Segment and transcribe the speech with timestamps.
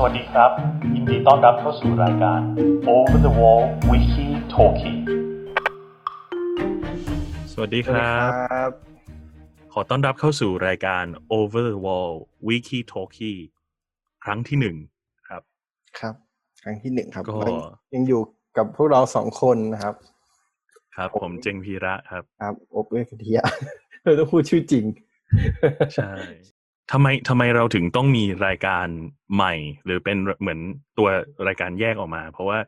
[0.00, 0.50] สวัสดีครับ
[0.94, 2.40] ยินดีต้อนรับเข้าสู่รายการ
[2.94, 4.98] Over the Wall Wiki Talkie
[7.52, 8.72] สวัสดีครับครับ
[9.72, 11.04] ขอต้อนรับเข้าสู่รายการ
[11.38, 12.12] Over the Wall
[12.48, 13.38] Wiki Talkie
[14.24, 14.76] ครั้งที่หนึ่ง
[15.28, 15.42] ครับ
[16.00, 16.14] ครับ
[16.62, 17.60] ครั้งที่หนึ่งครับ ก็วันนี้
[17.94, 18.20] ยังอยู่
[18.56, 19.94] กับพวกเราสองคนนะครับ
[20.96, 23.40] ครับผมเจงพีระครับ ครับอบเอ้ยกเทีย
[24.02, 24.84] เราต้องพูดชื่อจริง
[25.96, 26.12] ใช่
[26.92, 28.86] ทำไมทำไมเราถึงต้องมีรายการ
[29.34, 30.60] ใหม่ หรือเป็นเหมือน
[30.98, 31.08] ตัว
[31.46, 32.58] รายการแยกออกมา เพราะว่า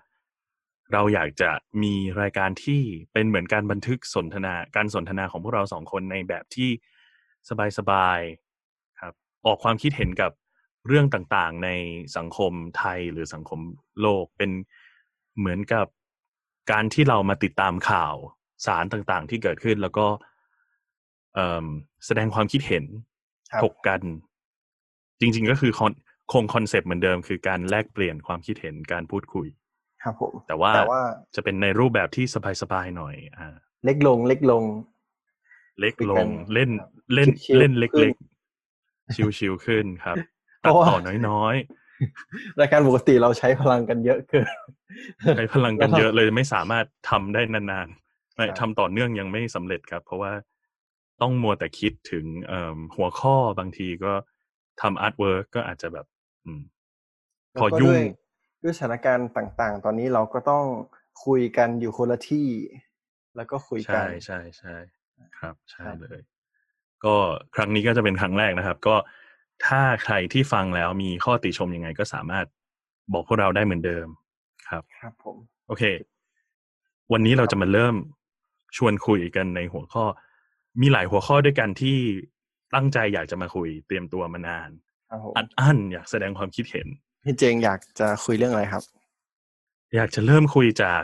[0.93, 1.51] เราอยากจะ
[1.83, 2.81] มีรายการที่
[3.13, 6.71] เป็นเหมือนการบันทึกสนทนาการสนทนาของพวกเราสองคนในแบบที่
[7.79, 9.15] สบายๆครับ
[9.47, 10.33] ออกความคิดเห็นกับ
[10.87, 11.71] เรื่องต่างๆ ใน
[12.17, 13.61] สังคมไทยหรือสังคม
[14.01, 14.51] โลกเป็น
[15.39, 15.87] เหมือนกับ
[16.73, 18.15] การที่เรามาติดตามข่าว
[18.67, 20.07] สารต่างๆ ที่เกิดขึ้นแล้วก็
[22.07, 22.85] แสดงความคิดเห็น
[23.65, 24.01] ถกกัน
[25.21, 25.93] จริง ๆ ก็คือคอน
[26.33, 29.47] คงคอนเซปต์เหมือนเดิม คือการแลกเปลี่ยนความคิดเห็นการพูดคุย
[30.03, 31.01] ครับผมแต่ว่าแต่ว่า
[31.35, 32.25] จะเป็นในรูปแบบที่
[32.63, 34.65] สบายๆหน่อย อ่า เล็กลง เล็กลง
[35.81, 36.71] เล็กคุยลกังนเล่น
[37.15, 40.17] เล่นชิวๆเล่นเขึ้ล็นกๆชิวๆขึ้นครับ
[40.61, 41.57] เพตัดราะว่าต่อน้อย
[42.61, 50.33] รายการปกติเราใช้พลังกันเยอะเกินๆใช้พลังกันเยอะเลยไม่สามารถทำได้นานๆไม่ครับทำต่อเนื่องยังไม่สำเร็จครับ เพราะว่า
[51.23, 54.13] ต้องมัวแต่คิดถึงเอ่อหัวข้อบางทีก็
[54.81, 56.07] ทำ artwork ก็อาจจะแบบ
[56.45, 56.63] อืม
[57.57, 58.01] พอแล้วก็ยุ่งด้วย
[58.63, 60.65] ด้วยสถานการณ์ต่าง ๆ ตอนนี้เราก็ต้อง
[61.25, 62.49] คุยกันอยู่คนละที่
[63.37, 64.77] แล้วก็คุยกัใช่ใช่ใช่
[65.39, 66.21] ครับ ใช่ครับเลย
[67.05, 67.17] ก็
[67.55, 68.97] ครั้งนี้ก็จะเป็นครั้งแรกนะครับ ก็
[69.67, 72.47] ถ้าใครที่ฟังแล้วมีข้อติชมยังไงก็สามารถ
[73.13, 74.09] บอกพวกเราได้เหมือนเดิม
[74.69, 75.85] ครับ ครับผม โอเค
[77.13, 77.95] วันนี้เราจะมาเริ่ม
[78.77, 80.05] ชวนคุยกันในหัวข้อ
[80.81, 81.99] มีหลายหัวข้อด้วยกันที่
[82.75, 84.71] ตั้งใจอยากจะมาคุยเตรียมตัวมานาน
[85.09, 86.87] ครับผมอัดอั้นอยากแสดงความคิดเห็น
[87.25, 88.83] พี่เจงอยากจะคุยเรื่องอะไรครับ
[89.97, 91.03] อยากจะเริ่มคุยจาก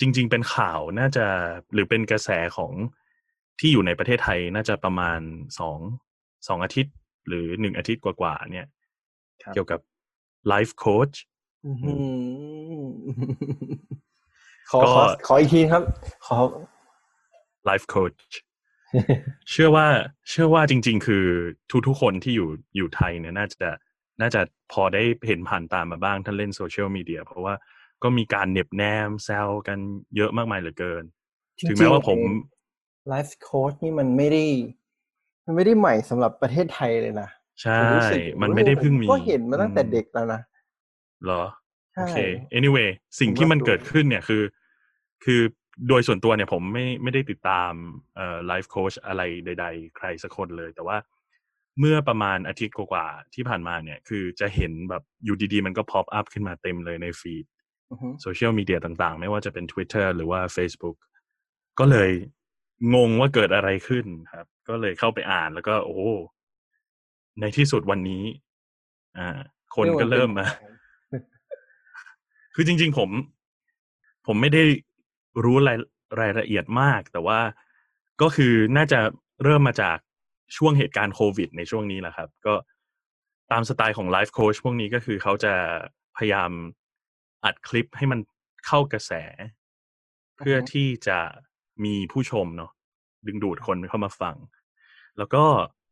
[0.00, 1.26] จริง ๆ เป็นข่าวน่าจะ
[1.72, 2.72] หรือเป็นกระแสของ
[3.60, 5.20] ที่อยู่ในประเทศไทยน่าจะประมาณ
[5.58, 5.78] สอง
[6.48, 6.94] สองอาทิตย์
[7.28, 8.66] หรือหนึ่งอาทิตย์กว่าๆเนี่ย
[9.42, 9.80] ครับเกี่ยวกับ
[10.52, 11.16] life coach
[11.66, 12.86] อื้อหือ
[14.70, 15.82] ขอก็ขอขออีกทีครับ
[16.26, 16.36] ขอ
[17.68, 18.20] life coach
[19.50, 19.86] เชื่อว่า
[20.30, 21.24] เชื่อว่าจริง ๆ คือ
[21.86, 23.68] ทุกๆคนที่อยู่อยู่ไทยเนี่ยน่าจะ
[24.20, 24.40] น่าจะ
[24.72, 27.54] พอได้เห็นผ่านตามมาบ้างท่านเล่นโซเชียลมีเดียเพราะว่า
[28.02, 29.78] ก็มีการเหน็บแนมแซวกัน
[30.16, 31.04] เยอะมากมายเหลือเกิน
[31.68, 32.18] ถึงแม้ว่าผม
[33.08, 34.44] ไลฟ์โค้ชนี่มันไม่ได้
[35.44, 37.28] มันไม่ได้ใหม่สำหรับประเทศไทยเลยนะ
[37.62, 40.40] ใช่ผมรู้สึกมันไม่ได้เพิ่งมี ก็เห็นมาตั้งแต่อืเด็กแล้วนะ
[41.24, 41.42] เหรอ
[41.94, 42.16] ใช่โอเค
[42.58, 42.88] anyway
[43.20, 44.42] สิ่งที่มันเกิดขึ้นเนี่ยคือ
[45.24, 45.40] คือ
[45.88, 47.72] โดยส่วนตัวเนี่ยผมไม่ไม่ได้ติดตาม
[48.16, 50.96] เอ่อ life coach อะไรใด ๆ ใครสักคนเลย แต่ว่า
[51.78, 57.46] เมื่อประมาณอาทิตย์กว่าๆที่ผ่านมาเนี่ยคือจะเห็นแบบอยู่ดีๆ มันก็ pop up ขึ้นมาเต็มเลยในฟีด
[57.90, 60.96] อือฮึโซเชียลมีเดียต่างๆ ไม่ว่าจะเป็น Twitter หรือว่า Facebook
[61.78, 62.10] ก็เลย
[62.94, 65.98] งงว่าเกิดอะไรขึ้นครับ ก็เลยเข้าไปอ่านแล้วก็ โอ้
[67.40, 68.22] ในที่สุดวันนี้
[69.18, 69.38] อ่า
[69.76, 70.46] คนก็เริ่มมา
[72.54, 73.10] คือจริง ๆ ผม
[74.26, 74.62] ผมไม่ได้
[75.44, 75.78] รู้ราย
[76.20, 77.40] รายละเอียดมาก แต่ว่า
[78.22, 79.00] ก็คือน่าจะ
[79.44, 79.98] เริ่มมาจาก
[80.56, 82.54] ช่วงเหตุการณ์โควิด ในช่วงนี้แหละครับ ก็
[83.52, 85.54] ตามสไตล์ของไลฟ์โค้ชพวกนี้ก็คือเขาจะ
[86.16, 86.50] พยายาม
[87.44, 88.20] อัดคลิปให้มัน
[88.66, 89.12] เข้ากระแส
[90.36, 91.18] เพื่อที่จะ
[91.84, 92.70] มีผู้ชมเนาะ
[93.26, 94.36] ดึงดูดคนเข้ามาฟัง
[95.18, 95.44] แล้วก็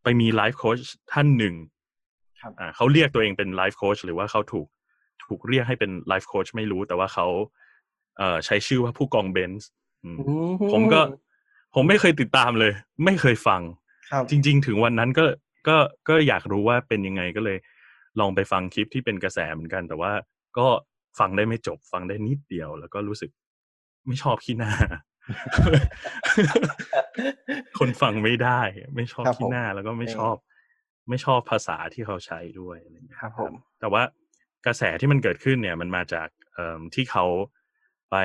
[0.02, 0.78] ไปมีไลฟ์โค้ช
[1.12, 1.54] ท่านหนึ่ง
[2.40, 4.66] ครับอ่าเขาเรียกตัวเองเป็นไลฟ์โค้ชหรือว่าเขาถูก
[5.24, 7.65] ถูกเรียกให้เป็นไลฟ์โค้ชไม่รู้ แต่ว่าเขาเอ่อ
[8.46, 9.68] ใช้ชื่อว่าผู้กองเบนซ์
[10.04, 10.32] อืมอื
[10.72, 11.00] ผมก็
[11.74, 12.72] ผมไม่เคยติดตามเลย
[13.04, 13.62] ไม่เคยฟัง
[14.10, 15.24] ครับจริง ๆ ถึงวันนั้นก็
[15.68, 15.76] ก็
[16.08, 17.58] ก็อยากรู้ว่าเป็นยังไงก็เลย
[18.20, 20.12] ลองไปฟังคลิปที่เป็นกระแสเหมือนกัน แต่ว่า
[20.58, 20.66] ก็
[21.18, 23.30] ฟังได้ไม่จบฟังได้นิดเดียว แล้วก็รู้สึก
[24.06, 24.72] ไม่ชอบขี้หน้า
[27.78, 28.60] คนฟังไม่ได้
[28.96, 30.36] ไม่ชอบครับขี้หน้าผมแล้วก็ไม่เออชอบ
[31.08, 34.02] ไม่ชอบภาษาที่เขาใช้ด้วยอะไรอย่างเงี้ยครับผมแต่ว่า
[34.66, 37.24] กระแสที่มันเกิดขึ้นเนี่ย มันมาจากเอ่อที่เขา
[38.10, 38.16] ไป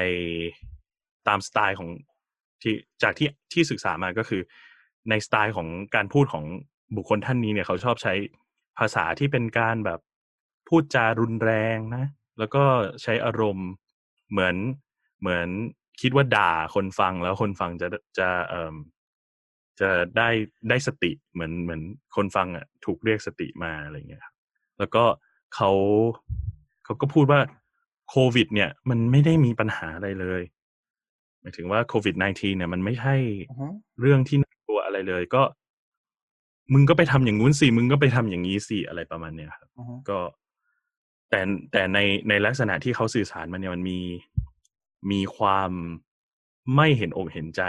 [1.27, 1.89] ตามสไตล์ของ
[2.61, 4.41] ที่จากที่ที่ศึกษามาก็คือ
[5.09, 6.45] ในสไตล์ของการพูดของ
[6.95, 8.13] บุคคลท่านนี้เนี่ยเขาชอบใช้
[8.79, 9.99] ภาษาที่เป็นการแบบ
[10.67, 12.05] พูดจารุนแรงนะ
[12.39, 12.63] แล้วก็
[13.03, 13.69] ใช้อารมณ์
[14.31, 14.55] เหมือน
[15.21, 15.47] เหมือน
[16.01, 17.87] คิดว่าด่าคนฟังแล้วคนฟังจะ
[18.17, 18.75] จะเอ่อ
[19.79, 20.29] จะได้
[20.69, 21.81] ได้สติเหมือนเหมือน
[22.15, 24.35] คนฟังอะถูกเรียกสติมาอะไรเงี้ยครับ
[24.79, 25.03] แล้วก็
[25.55, 25.71] เขา
[26.85, 27.39] เขาก็พูดว่า
[28.11, 30.41] โควิด เนี่ย มันไม่ได้มีปัญหาอะไรเลย
[31.41, 33.15] หมายถึงว่าโควิด -19 เนี่ยมันไม่ใช่
[33.49, 33.67] อือฮึ
[34.01, 35.43] เรื่องที่น่ากลัวอะไรเลย ก็
[36.73, 40.19] มึงก็ไปทำอย่างงู้นสิมึงก็ไปทำอย่างนี้สิอะไรประมาณเนี้ยครับอือฮึก็
[41.29, 41.41] แต่
[41.71, 41.99] แต่ใน
[42.29, 43.99] ในลักษณะที่เขาสื่อสารมันเนี่ยมันมี
[45.11, 45.71] มีความ
[46.75, 47.63] ไม่เห็นอกเห็นใจ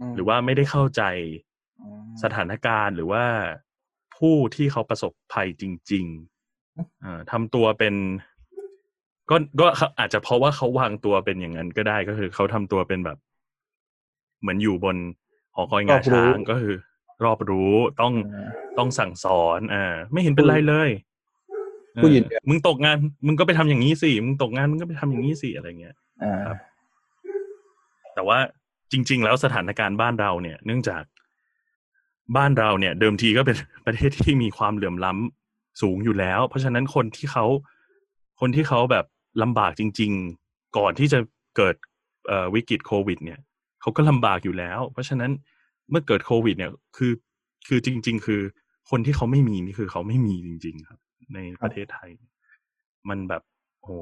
[0.00, 1.02] มหรือว่าไม่ได้เข้าใจ
[1.82, 3.24] อืมสถานการณ์หรือว่า
[4.16, 7.94] ผู้ที่เขาประสบภัยจริงๆเอ่อทำตัวเป็น
[9.30, 13.18] ก็ก็เขาอาจจะเพราะว่าเขาวางตัวเป็นอย่างนั้นก็ได้ก็คือเขาทำตัวเป็นแบบ
[14.40, 14.96] เหมือนอยู่บน
[15.54, 16.74] หอคอยงาช้างก็คือ
[17.24, 20.90] รอบรู้ต้องอ่าต้องสั่งสอนอ่าไม่เห็นเป็นไรเลย
[22.02, 22.96] ผู้หญิงเออมึงตกงาน
[23.26, 26.56] มึงก็ไปทำอย่างนี้สิมึงตกงานมึงก็ไปทำอย่างนี้สิอะไรเงี้ยอ่าครับ
[28.14, 28.38] แต่ว่า
[28.92, 31.02] จริง ๆ แล้วสถานการณ์บ้านเราเนี่ย เนื่องจาก
[32.36, 33.56] บ้านเราเนี่ย เดิมทีก็เป็น
[33.86, 37.44] ประเทศที่มีความเหลื่อมล้ำสูงอยู่แล้ว เพราะฉะนั้นคนที่เขา
[38.40, 39.04] คนที่เขาแบบ
[39.42, 40.12] ลำบากจริง
[40.44, 41.18] ๆ ก่อนที่จะ
[41.56, 41.74] เกิด
[42.28, 43.40] เอ่อวิกฤตโควิด เนี่ย
[43.80, 45.30] เขาก็ลำบากอยู่แล้ว เพราะฉะนั้น
[45.90, 47.12] เมื่อเกิดโควิด เนี่ยคือ
[47.68, 48.40] คือจริง ๆ คือ
[48.90, 51.00] คนที่เขาไม่มีนี่คือเขาไม่มีจริง ๆ ครับ
[51.34, 52.10] ในประเทศไทย
[53.08, 53.42] มันแบบ
[53.80, 53.92] โอ้โห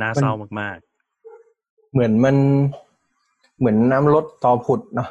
[0.00, 0.78] น่าเศร้ามาก
[1.92, 2.36] เหมือนมัน
[3.58, 5.08] เหมือนน้ำลดต่อผุดเนาะ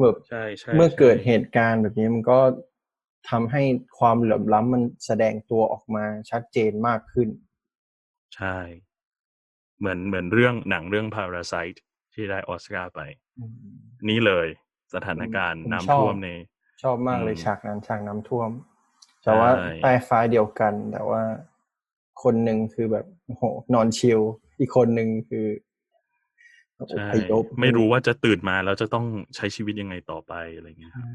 [0.00, 2.38] แบบๆใช่ใช่เมื่อเกิดใช่เหตุการณ์แบบนี้มันก็
[3.30, 3.62] ทำให้
[3.98, 7.28] ความเหลื่อมล้ำมันแสดงตัวออกมาชัดเจนมากขึ้น
[8.36, 8.56] ใช่
[9.78, 11.78] เหมือนเหมือนเรื่องหนังเรื่อง Parasite
[12.14, 13.00] ที่ได้ออสการ์ไป
[14.08, 14.46] นี่เลย
[14.94, 16.28] สถานการณ์ผมน้ำชอบท่วมใน
[16.82, 18.50] ชอบมากเลยอืมฉากนั้นฉากน้ำท่วม
[19.24, 21.22] แต่ว่าใช่ใต้ฟ้าเดียวกัน แต่ว่า
[22.22, 23.44] คนหนึ่งคือแบบโอ้โห
[23.74, 24.20] นอนชิล
[24.60, 25.46] อีกคนหนึ่งคือ
[26.78, 29.06] อใช่พยพไม่รู้ว่าจะตื่นมาแล้วจะต้อง
[29.36, 31.06] ใช้ชีวิตยังไงต่อไปอะไรเงี้ยครับ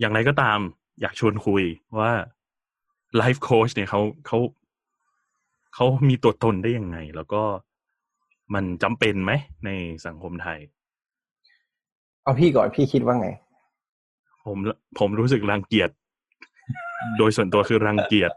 [0.00, 0.58] อย่างไรก็ตาม
[1.00, 1.62] อยากชวนคุย
[1.98, 2.12] ว่า
[3.16, 4.38] ไลฟ์โค้ชเนี่ยเขาเขา
[5.74, 7.42] เขามีตัวตนได้ยังไง แล้วก็
[8.54, 9.32] มันจำเป็นไหม
[9.64, 9.70] ใน
[10.06, 10.58] สังคมไทย
[12.22, 13.28] เอาพี่ก่อนพี่คิดว่าไง
[14.46, 14.58] ผม
[14.98, 15.90] ผมรู้สึกรังเกียจ
[17.18, 18.32] โดยส่วนตัวคือรังเกียจ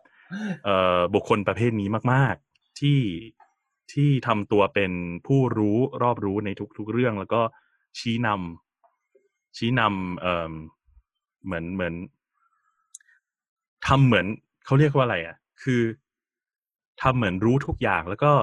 [0.66, 3.00] เอ่อบุคคลประเภทนี้มาก ๆ ที่
[3.94, 4.92] ที่ทำตัวเป็น
[5.28, 7.42] ผู้รู้รอบรู้ในทุก ๆ เรื่อง แล้วก็
[8.00, 10.54] ชี้นำชี้นำเอ่อ
[11.46, 11.94] เหมือนเหมือน
[13.88, 14.26] ทำเหมือน
[14.66, 15.82] เขาเรียกว่าอะไร อะ คือ
[17.02, 18.34] ทำเหมือนรู้ทุกอย่าง แล้วก็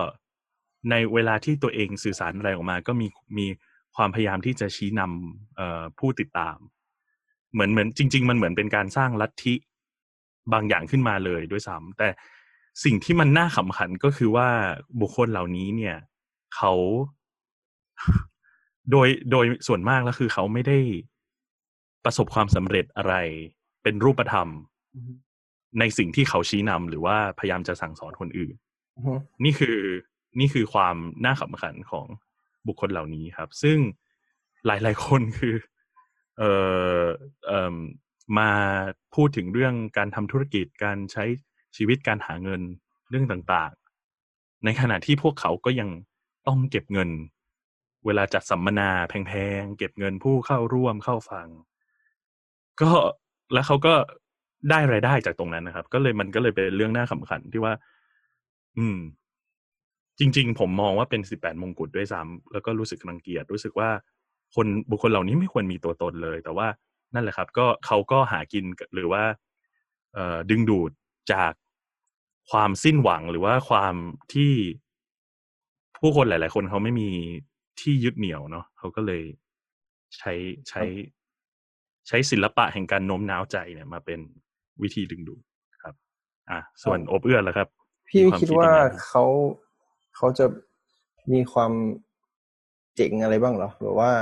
[0.91, 3.07] ในเวลาที่ตัวเองสื่อสารอะไรออกมา ก็มี
[3.39, 3.47] มี
[3.97, 6.57] ความพยายามที่จะชี้นำผู้ติดตาม
[7.53, 9.55] เหมือนเหมือนจริง ๆ มันเหมือนเป็นการสร้างลัทธิ
[10.53, 12.09] บางอย่างขึ้นมาเลยด้วยซ้ำแต่
[12.85, 14.49] สิ่งที่มันน่าขำขันก็คือว่า
[15.01, 15.97] บุคคลเหล่านี้เนี่ย
[16.57, 16.73] เขา
[18.91, 20.79] โดยโดยส่วนมากแล้วคือเขาไม่ได้
[22.05, 23.15] ประสบความสำเร็จอะไร
[23.83, 24.49] เป็นรูปธรรม
[25.79, 28.55] ในสิ่งที่เขาชี้นำหรือว่าพยายามจะสั่งสอนคนอื่น
[28.97, 29.15] อือฮึ
[29.45, 29.79] นี่คือ
[30.41, 32.07] นี่คือความน่าขำขันของ
[32.67, 33.79] บุคคลเหล่านี้ครับ ซึ่ง
[34.67, 35.55] หลาย ๆ คนคือ
[36.39, 36.53] เอ่
[37.01, 37.03] อ
[37.47, 37.77] เอ่ม
[38.39, 38.51] มา
[39.15, 41.25] พูดถึงเรื่องการทำธุรกิจการใช้
[41.77, 42.63] ชีวิตการหาเงิน
[43.11, 45.89] เรื่องต่างๆ ในขณะที่พวกเขาก็ยัง
[46.47, 47.11] ต้องเก็บเงิน
[48.07, 51.49] เวลาจัดสัมมนาแพงๆ เก็บเงินผู้เข้าร่วมเข้าฟัง
[52.81, 52.91] ก็
[53.53, 53.95] แล้วเขาก็
[54.71, 57.73] ได้รายได้จากตรงนั้นนะครับ ก็เลยมันก็เลยเป็นเรื่องน่าขำขันที่ว่า
[58.79, 58.99] อืม
[60.19, 63.91] จริง ๆ ผมมองว่าเป็นสิบแปดมงกุฎด้วยซ้ำแล้วก็รู้สึกรังเกียจรู้สึกว่า
[64.55, 66.69] คนบุคคลเหล่านี้ไม่ควรมีตัวตนเลย แต่ว่า
[67.15, 69.23] นั่นแหละครับ ก็เขาก็หากินหรือว่า
[70.15, 70.91] เออดึงดูด
[71.33, 71.53] จาก
[72.51, 73.95] ความสิ้นหวังหรือว่าความ
[74.35, 74.53] ที่
[76.01, 77.09] ผู้คนหลาย ๆ คนเขาไม่มี
[77.81, 79.23] ที่ยึดเหนี่ยวเนาะเขาก็เลย
[80.19, 80.33] ใช้
[80.69, 80.83] ใช้
[82.09, 84.21] ใช้ศิลปะแห่งการโน้มน้าวใจเนี่ยมาเป็น
[84.83, 85.43] วิธีดึงดูด
[85.83, 85.95] ครับ
[86.51, 87.69] อะส่วนอบเอื้อนล่ะครับ
[88.09, 89.25] พี่มีวามคิดว่ายังไงบ้งเขา
[90.17, 90.47] เขาจะ
[91.33, 91.73] มีความ
[92.97, 94.13] เจ๋งอะไรบ้างเหรอแบบว่า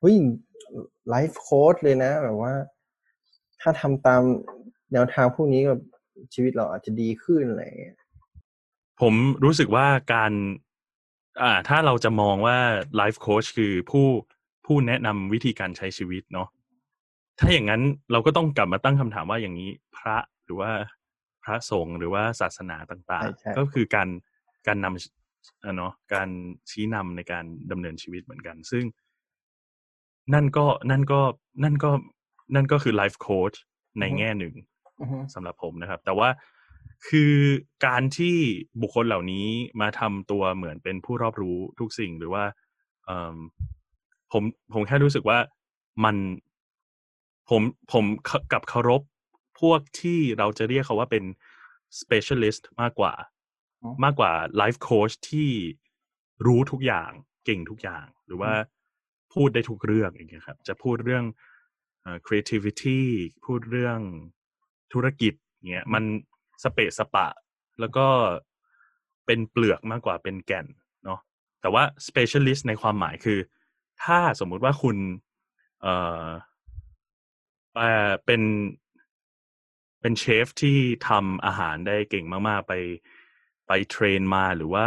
[0.00, 0.14] เฮ้ย
[1.08, 2.52] ไลฟ์โค้ดเลยนะแบบว่า
[3.60, 4.22] ถ้าทำตาม
[4.92, 5.78] แนวทางพวกนี้กับ
[6.34, 7.96] ชีวิตเราอาจจะดีขึ้นอะไรอย่างเงี้ย
[9.00, 9.14] ผม
[9.44, 10.32] รู้สึกว่าการ
[11.42, 12.58] อ่าถ้าเราจะมองว่า
[12.96, 14.06] ไลฟ์โค้ชคือผู้
[14.66, 16.48] ผู้แนะนำวิธีการใช้ชีวิตเนาะ
[17.38, 20.70] ถ้าอย่างนั้นเราก็ต้องกลับมาตั้งคำถามว่าอย่างนี้พระหรือว่า
[21.42, 24.08] พระสงฆ์หรือว่าศาสนาต่างใช่ใช่ๆก็คือการ
[24.66, 26.28] การนำอะเนาะการ
[26.70, 28.84] ชี้นำในการดำเนินชีวิตเหมือนกัน ซึ่ง
[30.34, 31.20] นั่นก็นั่นก็
[31.64, 31.90] นั่นก็
[32.54, 33.52] นั่นก็คือไลฟ์โค้ช
[34.00, 34.54] ในแง่หนึ่ง
[35.00, 36.28] อือฮึสำหรับผมนะครับ แต่ว่า
[37.08, 37.34] คือ
[37.86, 38.36] การที่
[38.80, 39.46] บุคคลเหล่านี้
[39.80, 42.44] มาทำตัวเหมือนเป็นผู้รอบรู้ทุกสิ่งหรือว่า
[43.04, 43.36] เอิ่ม
[44.32, 44.42] ผม
[44.72, 45.38] ผมแค่รู้สึกว่า
[46.04, 46.16] มัน
[47.50, 47.62] ผม
[47.92, 48.04] ผม
[48.52, 49.02] กับเคารพ
[49.60, 51.24] พวกที่เราจะเรียกเขาว่าเป็น
[52.00, 53.12] specialist มากกว่า
[53.82, 55.50] อืมมากกว่า life coach ที่
[56.46, 57.10] รู้ทุกอย่าง
[57.44, 58.52] เก่งทุกอย่าง หรือว่า
[59.34, 61.24] พูดได้ทุกเรื่องอย่างเงี้ยครับ จะพูดเรื่อง
[62.02, 63.00] เอ่อ creativity
[63.44, 63.98] พูดเรื่อง
[64.92, 65.34] ธุรกิจ
[65.70, 66.04] เงี้ยมัน
[66.62, 67.28] สเปะสปะ
[67.80, 68.06] แล้วก็
[69.26, 70.66] เป็นเปลือกมากกว่าเป็นแก่น
[71.04, 71.20] เนาะ
[71.60, 73.38] แต่ว่า specialist ในความหมายคือ
[74.04, 74.96] ถ้าสมมุติว่าคุณ
[75.82, 76.26] เอ่อ
[77.76, 78.42] เออเป็น
[80.00, 82.74] เป็นเชฟที่ทำอาหารได้เก่งมากๆ ไป
[83.66, 84.86] ไปเทรนมาหรือว่า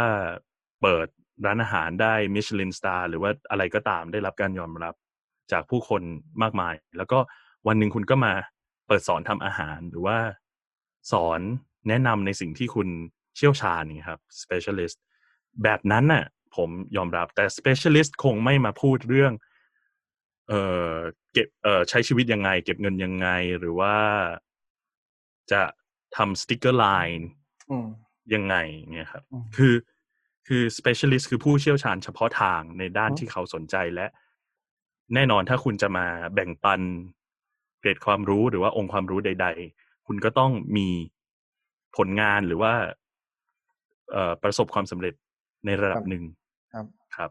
[0.82, 1.06] เปิด
[1.46, 4.94] ร้านอาหารได้มิชลินสตาร์หรือว่าอะไรก็ตามได้รับการยอมรับ
[5.52, 6.02] จากผู้คน
[6.42, 7.18] มากมาย แล้วก็
[7.66, 8.32] วันหนึ่งคุณก็มา
[8.86, 10.18] เปิดสอนทำอาหารหรือว่า
[11.12, 11.40] สอน
[11.88, 12.88] แนะนำในสิ่งที่คุณ
[13.36, 14.96] เชี่ยวชาญนี่ครับ specialist
[15.62, 16.24] แบบนั้นน่ะ
[16.56, 19.32] ผมยอมรับแต่ specialist คงไม่มาพูดเรื่อง
[20.52, 20.94] เอ่อ
[21.32, 23.28] เก็บเอ่อใช้ชีวิตยังไง เก็บเงินยังไง
[23.58, 23.96] หรือว่า
[25.52, 25.62] จะ
[26.16, 26.86] ทำสติกเกอร์ไล
[27.18, 27.28] น์
[27.70, 27.86] อืม
[28.34, 28.56] ยังไง
[28.92, 29.74] เนี่ยครับอืมคือ
[30.48, 34.06] คือ specialist คือผู้เชี่ยวชาญเฉพาะทางในด้านอืมที่เขาสนใจและ
[35.14, 36.80] แน่นอนถ้าคุณจะมาแบ่งปัน
[37.80, 40.88] เกร็ดความรู้หรือว่าองค์ความรู้ใด ๆ คุณก็ต้องมี
[41.96, 42.72] ผลงานหรือว่า
[44.10, 45.14] เอ่อประสบความสำเร็จ
[45.66, 46.24] ในระดับหนึ่ง
[46.72, 47.30] ครับครับ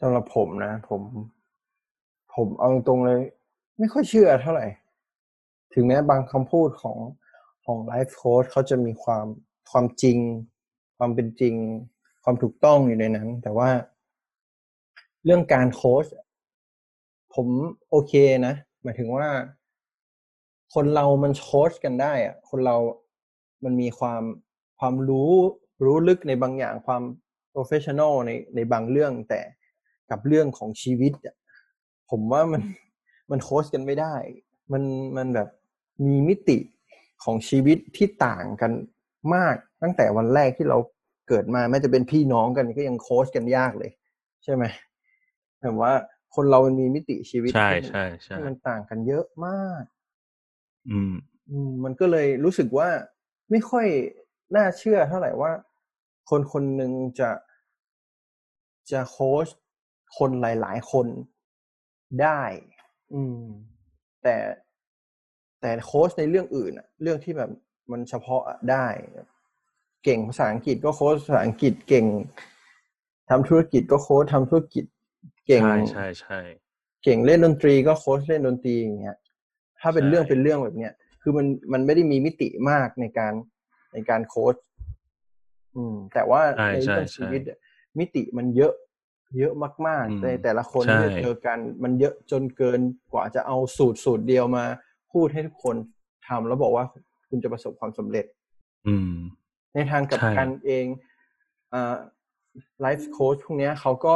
[0.00, 1.02] สำหรับผมนะ ผม
[2.36, 3.20] ผมเอาตรงๆเลย
[3.78, 4.66] ไม่ค่อยเชื่อเท่าไหร่
[5.74, 6.98] ถึงแม้บางคำพูดของ
[7.64, 9.26] ของไลฟ์โค้ชเขาจะมีความ
[9.70, 10.18] ความจริง
[10.98, 11.54] ความเป็นจริง
[12.24, 13.70] ความถูกต้องอยู่ในนั้น แต่ว่า
[15.24, 16.06] เรื่องการโค้ช
[17.34, 17.48] ผม
[17.90, 18.12] โอเค
[18.46, 19.28] นะ หมายถึงว่า
[20.74, 22.76] คนเรามันโค้ชกันได้อะคนเรา
[23.64, 24.22] มันมีความ
[24.78, 25.32] ความรู้
[25.84, 27.02] รู้ลึกในบางอย่างความ
[27.54, 29.40] professional ในในบางเรื่องแต่
[30.10, 31.36] กับเรื่องของชีวิตอะ
[32.10, 32.62] ผมว่ามัน
[33.30, 34.14] มันโค้ชกันไม่ได้
[34.72, 34.82] มัน
[35.16, 35.48] มันแบบ
[36.06, 36.58] มีมิติ
[37.24, 38.72] ของชีวิตที่ต่างกัน
[39.34, 40.78] มากตั้งแต่วันแรกที่เรา
[41.28, 43.90] เกิดมาแม้จะเป็นพี่น้องกันก็ยังโค้ชกันยากเลย
[44.44, 44.64] ใช่ไหม
[45.62, 45.92] แบบว่า
[46.34, 49.82] คนเรามันมีมิติชีวิตใช่ที่มันใช่ใช่ที่มันต่างกันเยอะมาก
[50.90, 51.12] อืม
[51.50, 52.88] อืม มันก็เลยรู้สึกว่า
[53.50, 53.86] ไม่ค่อย
[54.56, 55.52] น่าเชื่อเท่าไหร่ว่า
[56.30, 57.30] คนคนหนึ่งจะ
[58.90, 59.46] จะโค้ช
[60.18, 61.06] คนหลาย ๆ คน
[62.22, 62.42] ได้
[63.14, 63.42] อืม
[64.22, 64.36] แต่
[65.60, 67.50] แต่โค้ชในเรื่องอื่นอะเรื่องที่แบบ
[67.90, 68.86] มันเฉพาะอะได้
[70.04, 72.06] เก่งภาษาอังกฤษก็โค้ชภาษาอังกฤษเก่ง
[73.30, 74.84] ทำธุรกิจก็โค้ชทำธุรกิจ
[75.46, 76.38] เก่งใช่ใช่ใช่
[77.02, 79.16] เก่งเล่นดนตรีก็โค้ชเล่นดนตรีอย่างเงี้ย
[79.80, 83.32] ถ้าเป็นใช่เรื่องเป็นเรื่องแบบเนี้ยคือมันมันไม่ได้มีมิติมากในการ
[83.92, 84.56] ในการโค้ช
[85.76, 87.58] อืม แต่ว่าใช่ในใช่เรื่องใช่ชีวิตอะ
[87.98, 88.72] มิติมันเยอะ
[89.38, 89.52] เยอะ
[89.86, 92.80] มากอืมๆในแต่ละคนใช่ที่จะเจอกันมันเยอะจนเกิน
[93.12, 94.64] กว่าจะเอาสูตรสูตรเดียวมา
[95.12, 95.76] พูดให้ทุกคน
[96.28, 96.84] ทำแล้วบอกว่า
[97.28, 98.26] คุณจะประสบความสำเร็จ
[98.86, 99.12] อืม
[99.74, 100.86] ในทางกลับใช่กันเอง
[102.80, 104.14] ไลฟ์โค้ชพวกเนี้ยเขาก็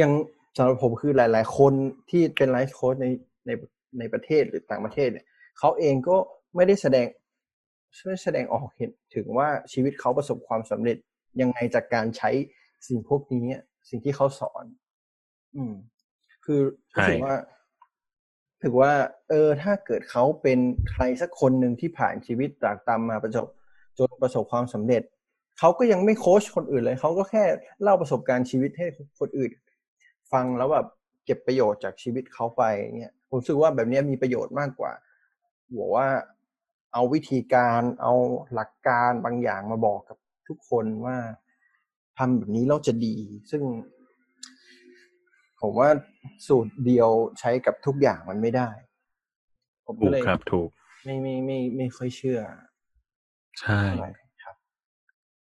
[0.00, 0.10] ยัง
[0.56, 1.72] สำหรับผมคือหลาย ๆ คน
[2.10, 3.06] ที่เป็นไลฟ์โค้ชใน
[3.46, 3.50] ใน
[3.98, 5.26] ในประเทศหรือต่างประเทศเนี่ย
[5.58, 6.16] เขาเองก็
[6.56, 7.06] ไม่ได้แสดง
[7.98, 10.96] ช่วยแสดงออกเห็นถึงว่าชีวิตเขาประสบความสำเร็จ
[11.40, 12.30] ยังไงจากการใช้
[12.86, 14.64] สิ่งพวกนี้อะ สิ่งที่เขาสอน
[15.56, 15.74] อืม
[16.44, 16.60] คือ
[16.94, 17.36] รู้สึกใช่ว่า
[18.62, 18.92] ถือว่า
[19.28, 20.58] เออ ถ้าเกิดเขาเป็น
[20.90, 23.48] ใครสักคนหนึ่งที่ผ่านชีวิตตรากตามมาประสบ
[23.98, 25.02] จนประสบความสำเร็จ
[25.58, 27.44] เขาก็ยังไม่โค้ชคนอื่นเลย เขาก็แค่
[27.82, 28.86] เล่าประสบการณ์ชีวิตให้
[29.20, 29.50] คนอื่น
[30.32, 30.86] ฟังแล้วแบบ
[31.24, 32.62] เก็บประโยชน์จากชีวิตเขาไป
[32.98, 34.92] เนี่ยผมรู้สึกว่าแบบเนี้ยมีประโยชน์มากกว่า
[35.78, 36.08] บอกว่า
[36.92, 38.12] เอาวิธีการเอา
[38.54, 41.16] หลักการบางอย่างมาบอกกับทุกคนว่า
[42.18, 43.14] ทำแบบนี้แล้วจะดี
[43.50, 43.62] ซึ่ง
[45.60, 45.88] ผมว่า
[46.46, 47.08] สูตรเดียว
[47.40, 48.68] ใช้กับทุกอย่างมันไม่ได้
[49.86, 50.68] ผมถูก็กเลยครับถูก
[51.04, 52.40] ไม่ไม่ไม่ไม่ค่อยเชื่อ
[53.60, 54.10] ใช่เท่าไหร่
[54.44, 54.56] ครับ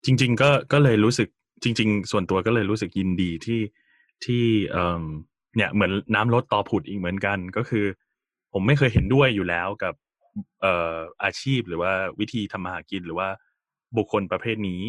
[0.05, 1.29] จริง ๆ ก็ก็เลยรู้สึก
[1.63, 3.61] จริง ๆ ส่วนตัวก็เลยรู้สึกยินดีที่
[4.25, 5.05] ที่เอ่อ
[5.57, 7.87] เนี่ยเหมือนน้ำลดต่อผุดอีกเหมือนกัน ก็คือ
[8.53, 9.95] ผมไม่เคยเห็นด้วยอยู่แล้วกับ
[10.61, 13.29] เอ่ออาชีพหรือว่าวิธีทำมาหากินหรือว่า
[13.97, 14.83] บุคคลประเภทนี้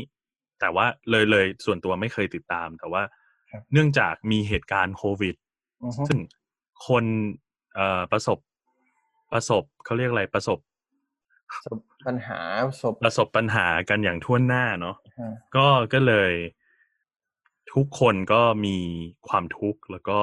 [0.62, 3.04] แต่ว่าเลยเลยส่วนตัวไม่เคยติดตาม แต่ว่า
[3.52, 5.36] ครับเนื่องจากมีเหตุการณ์โควิด
[5.84, 6.20] อือฮึซึ่ง
[6.88, 7.04] คน
[7.76, 8.40] เอ่อประสบ
[9.34, 10.60] ประสบเขาเรียกอะไรประสบ
[11.52, 16.34] ประสบปัญหาประสบประสบปัญหากันอย่างท่วนหน้าเนาะอ่าก็ก็เลย
[17.74, 18.78] ทุกคนก็มี
[19.28, 20.22] ความทุกข์แล้วก็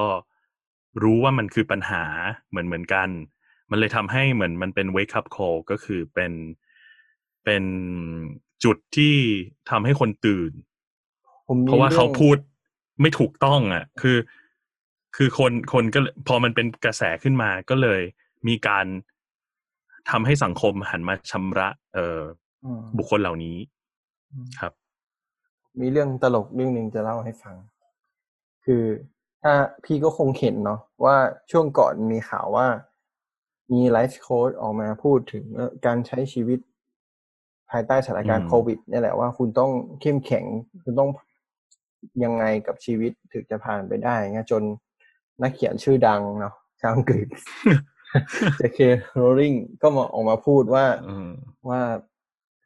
[1.03, 2.03] รู้ว่ามันคือปัญหา
[2.49, 3.09] เหมือนเหมือนกัน
[3.71, 6.33] มันเลยทำให้เหมือนมันเป็น wake up call ก็คือเป็น
[7.45, 7.63] เป็น
[8.63, 9.15] จุดที่
[9.69, 10.51] ทำให้คนตื่น
[11.47, 12.37] ผมมีเพราะว่าเขาองพูด
[13.01, 14.17] ไม่ถูกต้องอะ คือ
[15.15, 18.01] คือคนคนก็เลยพอมันเป็นกระแสขึ้นมาก็เลย
[18.47, 18.85] มีการ
[20.09, 22.21] ทำให้สังคมหันมาชำระ เอ่อ
[22.65, 23.57] อืมบุคคลเหล่านี้
[24.59, 24.73] ครับ
[25.79, 27.55] มีเรื่องตลกเรื่องหนึ่งจะเล่าให้ฟัง
[28.65, 28.83] คือ
[29.41, 29.53] ถ้า
[29.85, 31.17] พี่ก็คงเห็นเนาะว่า
[31.51, 32.67] ช่วงก่อนมีข่าวว่า
[33.71, 36.59] มีไลฟ์โค้ดออกมาพูดถึงเอ่อการใช้ชีวิต
[37.71, 39.71] ภายใต้สถานการณ์อืมโควิดเนี่ยแหละว่าคุณต้อง
[40.01, 40.45] เข้มแข็ง
[40.83, 41.09] คุณต้อง
[42.23, 44.63] ยังไงกับชีวิตถึงจะผ่านไปได้เงี้ยจน
[45.41, 47.27] นักเขียนชื่อดังเนาะชาวอังกฤษ
[48.59, 48.79] J.K.
[49.19, 51.29] Rowling ก็มาออกมาพูดว่าอืม
[51.69, 51.81] ว่า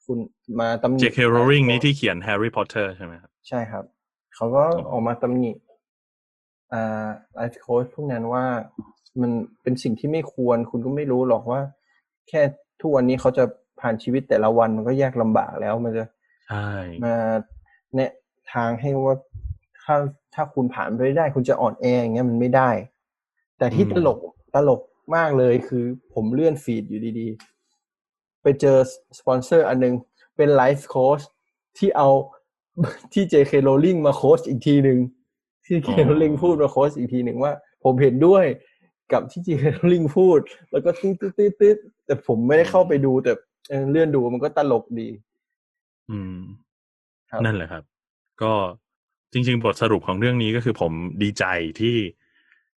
[0.06, 0.18] คุณ
[0.60, 1.20] มาตำหนิ J.K.
[1.36, 3.84] Rowling นี่ที่เขียน Harry Potter ใช่ไหมครับใช่ครับ
[4.36, 5.52] เขาก็อ๋อออกมาตำหนิ
[6.74, 8.46] อ่าไลฟ์โค้ชพวกนั้นว่า
[9.22, 9.32] มัน
[9.62, 11.62] เป็นสิ่งที่ไม่ควร คุณก็ไม่รู้หรอกว่า
[12.30, 12.42] แค่
[12.82, 13.44] ทุกวันนี้เขาจะ
[13.80, 16.04] ผ่านชีวิตแต่ละวันมันก็ยากลำบากแล้วมันจะ
[16.48, 16.70] ใช่
[17.04, 17.16] มา
[17.96, 18.12] แนะ
[18.54, 19.18] ทางให้ว่า
[19.84, 19.96] ถ้า
[20.34, 22.70] ถ้าคุณผ่านไปได้คุณจะอ่อนแออย่างเงี้ยมันไม่ได้
[23.58, 24.20] แต่ที่ตลก
[24.56, 24.82] ตลก
[25.16, 28.78] มากเลยคือผมเลื่อนฟีดอยู่ดีๆ ไปเจอ
[29.20, 29.94] สปอนเซอร์อันนึง
[30.38, 31.22] เป็นไลฟ์โค้ช
[31.78, 32.10] ที่เอา
[33.14, 35.00] ที่ JK Rowling มาโค้ชอีกทีหนึ่ง
[35.66, 37.54] ที่ JK Rowling พูดมาโค้ชอีกทีหนึ่งว่า
[37.84, 38.46] ผมเห็นด้วย
[39.12, 40.40] กับที่ JK Rowling พูด
[40.72, 43.34] แล้วก็ตึ๊ดตึ๊ดตึ๊ดตึ๊ดแต่ผมไม่ได้เข้าไปดูแต่
[43.70, 45.10] เออเลื่อนดูมันก็ตลกดี
[46.10, 46.38] อืม
[47.32, 47.84] ครับนั่นแหละครับ
[48.42, 48.54] ก็
[49.34, 50.92] จริง ๆ บทสรุปของเรื่องนี้ก็คือผม
[51.24, 51.46] ดีใจ
[51.80, 51.98] ที่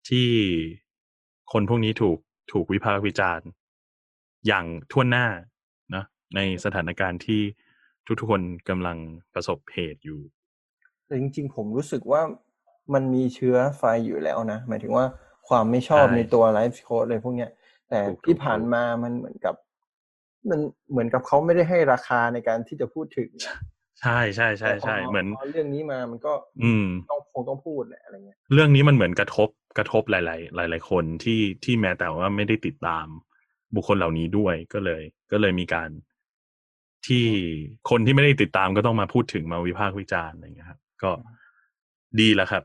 [0.08, 0.26] ที่
[1.52, 2.18] คนพวกนี้ถูก
[2.52, 3.48] ถูกวิพากษ์วิจารณ์
[4.46, 5.26] อย่างทั่วหน้า
[5.94, 6.04] นะ
[6.36, 7.40] ในสถานการณ์ที่
[8.20, 8.98] ทุกๆคนกำลัง
[9.34, 10.20] ประสบเหตุอยู่
[11.06, 12.22] แต่จริง ๆ ผมรู้สึกว่า
[12.94, 15.06] มันมีเชื้อไฟอยู่แล้วนะ หมายถึงว่า
[15.48, 17.50] ความไม่ชอบใช่ในตัวไลฟ์โค้ดอะไรพวกเนี้ย
[17.90, 19.54] แต่ถูกที่ถูกผ่านถูกมามันเหมือนกับ
[20.50, 20.60] มัน
[20.90, 23.30] เหมือนกับเขาไม่ได้ให้ราคาในการที่จะพูดถึง
[24.00, 29.48] ใช่ใช่ใช่ใช่แต่พเหมือนพเรื่องนี้มามันก็ อืมต้องคงต้องพูดแหละอะไรเงี้ยเรื่องนี้มันเหมือนกระทบ
[29.78, 33.06] กระทบหลาย ๆ หลาย ๆ คนที่ที่แม้แต่ว่าไม่ได้ติดตาม
[33.74, 35.90] บุคคลเหล่านี้ด้วยก็เลย ก็เลยมีการ
[37.06, 37.24] ที่
[37.90, 41.10] คนที่ไม่ได้ติดตามก็ต้องมาพูดถึงมาวิพากษ์วิจารณ์อะไรอย่างเงี้ยครับก็
[42.20, 42.64] ดีแล้วครับ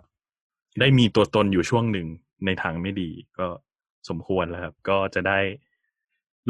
[0.79, 2.07] ได้มีตัวตนอยู่ช่วงหนึ่ง
[2.45, 3.09] ในทางไม่ดี
[3.39, 3.47] ก็
[4.09, 5.39] สมควรแล้วครับ ก็จะได้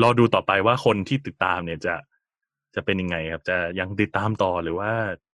[0.02, 1.96] รอดูต่อไปว่าคนที่ติดตามเนี่ยจะ
[2.76, 4.92] จะเป็นยังไงครับ จะยังติดตามต่อหรือว่า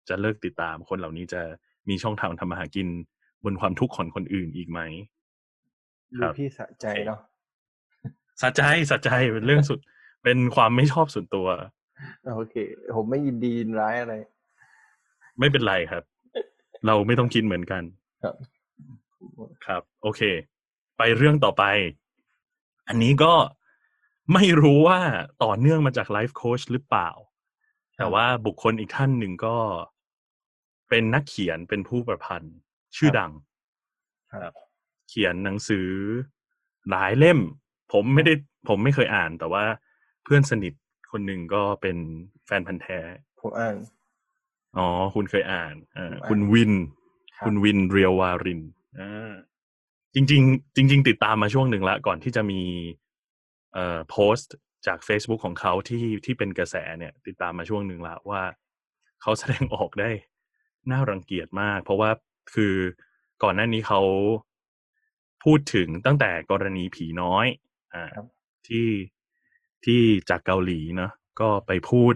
[0.09, 1.41] จะเลิกติดตามคนเหล่านี้จะ
[1.89, 2.89] มีช่องทางทำมาหากิน
[3.45, 4.81] บนความทุกข์ของคนอื่นอีกไหม
[6.19, 7.21] คดูรับพี่สะใจเนาะ
[8.41, 9.79] สะใจสะใจเป็นเรื่องสุด
[10.23, 11.47] เป็นความไม่ชอบส่วนตัว
[12.37, 12.55] โอเค
[12.97, 14.15] ผมไม่ยินดียินร้ายอะไร
[15.39, 16.03] ไม่เป็นไรครับ
[16.87, 17.83] เราไม่ต้องคิดเหมือนกัน
[18.23, 18.35] ครับ
[19.67, 20.23] ครับ โอเค
[20.99, 21.65] ไปเรื่องต่อไป
[22.89, 23.33] อันนี้ก็
[24.33, 25.01] ไม่รู้ว่า
[25.43, 27.11] ต่อเนื่องมาจากไลฟ์โค้ชหรือเปล่า
[27.97, 29.57] แต่ว่าบุคคลอีกท่านหนึ่งก็
[30.89, 32.55] เป็นนักเขียนเป็นผู้ประพันธ์
[32.97, 33.33] ชื่อดัง
[34.33, 34.53] ครับ
[35.09, 35.89] เขียนหนังสือ
[36.91, 37.39] หลายเล่ม
[37.93, 38.33] ผมไม่ได้
[38.69, 39.65] ผมไม่เคยอ่าน แต่ว่า
[40.25, 40.73] เพื่อนสนิท
[41.13, 41.97] คนหนึ่งก็เป็น
[42.47, 42.99] แฟนพันธ์แท้
[43.41, 43.77] ผมอ่าน
[44.77, 46.73] อ๋อ คุณเคยอ่านอ่าผมอ่านคุณวิน
[47.37, 48.61] ครับคุณวินเรียววาริน
[49.01, 49.33] อ่า
[50.15, 53.04] จริงๆจริง ๆ ติดตามมาช่วงหนึ่งละก่อนที่จะมีเอ่อ
[54.11, 54.55] โพสต์
[54.87, 58.43] จาก Facebook ของเขาที่ที่เป็นกระแสเนี่ย ติดตามมาช่วงหนึ่งละว่า
[59.23, 60.11] เขาแสดงออกได้
[60.91, 62.11] น่ารังเกียจมาก เพราะว่า
[62.55, 62.75] คือ
[63.43, 64.01] ก่อนหน้านี้เขา
[65.45, 67.47] พูดถึงตั้งแต่กรณีผีน้อย
[67.95, 68.27] อ่าครับ
[68.69, 68.89] ที่
[69.85, 72.15] ที่จากเกาหลีเนาะก็ไปพูด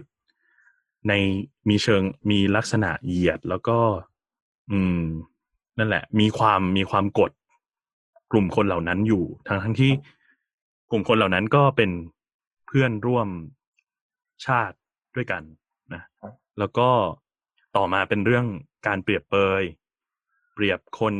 [1.07, 1.13] ใน
[1.69, 3.79] มีเชิงมีลักษณะเหยียดแล้วก็
[4.71, 5.03] อืม
[5.77, 7.31] นั่นแหละ มีความมีความกด
[8.31, 9.91] กลุ่มคนเหล่านั้นอยู่ทั้งทั้งที่
[10.91, 11.91] กลุ่มคนเหล่านั้นก็เป็น
[12.67, 13.27] เพื่อนร่วม
[14.45, 14.77] ชาติ
[15.15, 15.43] ด้วยกัน
[15.93, 16.89] นะครับแล้วก็
[17.75, 18.45] ต่อมาเป็นเรื่อง
[18.87, 19.63] การเปรียบเปย
[20.53, 21.13] เปรียบคน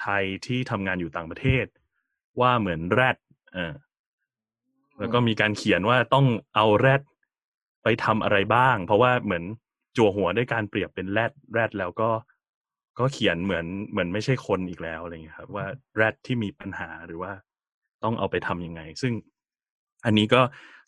[0.00, 1.66] ไทยที่ทำงานอยู่ต่างประเทศ
[2.40, 3.16] ว่าเหมือนแรด
[3.52, 3.74] เออ
[4.98, 7.02] แล้วก็มีการเขียนว่าต้องเอาแรด
[7.82, 9.44] ไปทำอะไรบ้าง เพราะว่าเหมือน
[9.96, 12.10] จั่วหัวด้วยการเปรียบเป็นแรดแรดแล้วก็
[12.98, 17.32] ก็เขียนเหมือนเหมือนไม่ใช่คนอีกแล้วอะไรเงี้ยครับว่าแรดที่มีปัญหาหรือว่า
[18.04, 19.12] ต้องเอาไปทำยังไง ซึ่ง
[20.04, 20.40] อันนี้ก็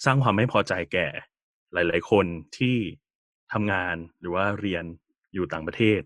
[0.04, 1.06] สร้างความไม่พอใจแก่
[1.72, 2.26] หลาย ๆ คน
[2.58, 2.76] ที่
[3.52, 4.84] ทำงานหรือว่าเรียน
[5.34, 6.00] อยู่ต่างประเทศ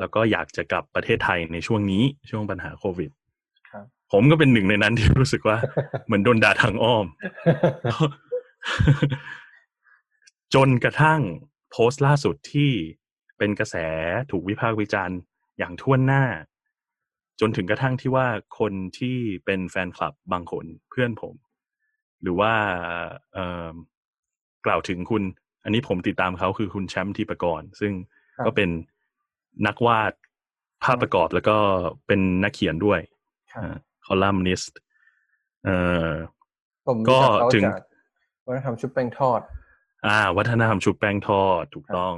[0.00, 3.10] แล้วก็อยากจะกลับประเทศไทยในช่วงนี้ช่วงปัญหาโควิด
[3.70, 5.58] ครับผมก็เป็นหนึ่งในนั้นที่รู้สึกว่า
[6.06, 7.06] เหมือนโดนด่าทางอ้อม
[10.54, 11.20] จนกระทั่ง
[11.70, 12.70] โพสต์ล่าสุดที่
[13.38, 13.76] เป็นกระแส
[14.30, 15.18] ถูกวิพากษ์วิจารณ์
[15.58, 16.24] อย่างท่วนหน้า
[17.40, 18.26] จนถึงกระทั่งที่ว่า
[18.58, 21.34] คนที่เป็นแฟนคลับบางคนเพื่อนผม
[22.22, 22.52] หรือว่า
[23.32, 23.70] เอ่อ
[24.66, 25.22] กล่าวถึงคุณ
[25.64, 27.92] อันนี้ผมติดตามเขาคือคุณแชมป์ทีปกรณ์ซึ่ง
[28.36, 28.70] ครับก็เป็น
[29.66, 30.12] นักวาด
[30.82, 31.56] ภาพประกอบแล้วก็
[32.06, 33.00] เป็นนักเขียนด้วย
[33.52, 34.78] ครับคอลัมนิสต์
[35.64, 35.76] เอ่
[36.08, 36.10] อ
[36.88, 37.82] ผมก็รู้จัเขาถึงจาก
[38.46, 39.40] วัฒนธรรมชุบแป้งทอด
[40.06, 42.14] อ่า วัฒนธรรมชุบแป้งทอดถูกต้อง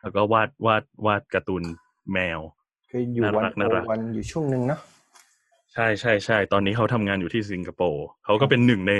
[0.00, 1.62] แล้วก็วาดวาดวาดการ์ตูน
[2.12, 2.40] แมว
[2.96, 4.80] คืออยู่น่าวันรักน่ารักวันอยู่ช่วงหนึ่งเนาะ
[5.72, 8.92] ใช่ใช่ใช่ตอนนี้เขาทำงานอยู่ที่สิงคโปร์เขาก็เป็นหนึ่งใน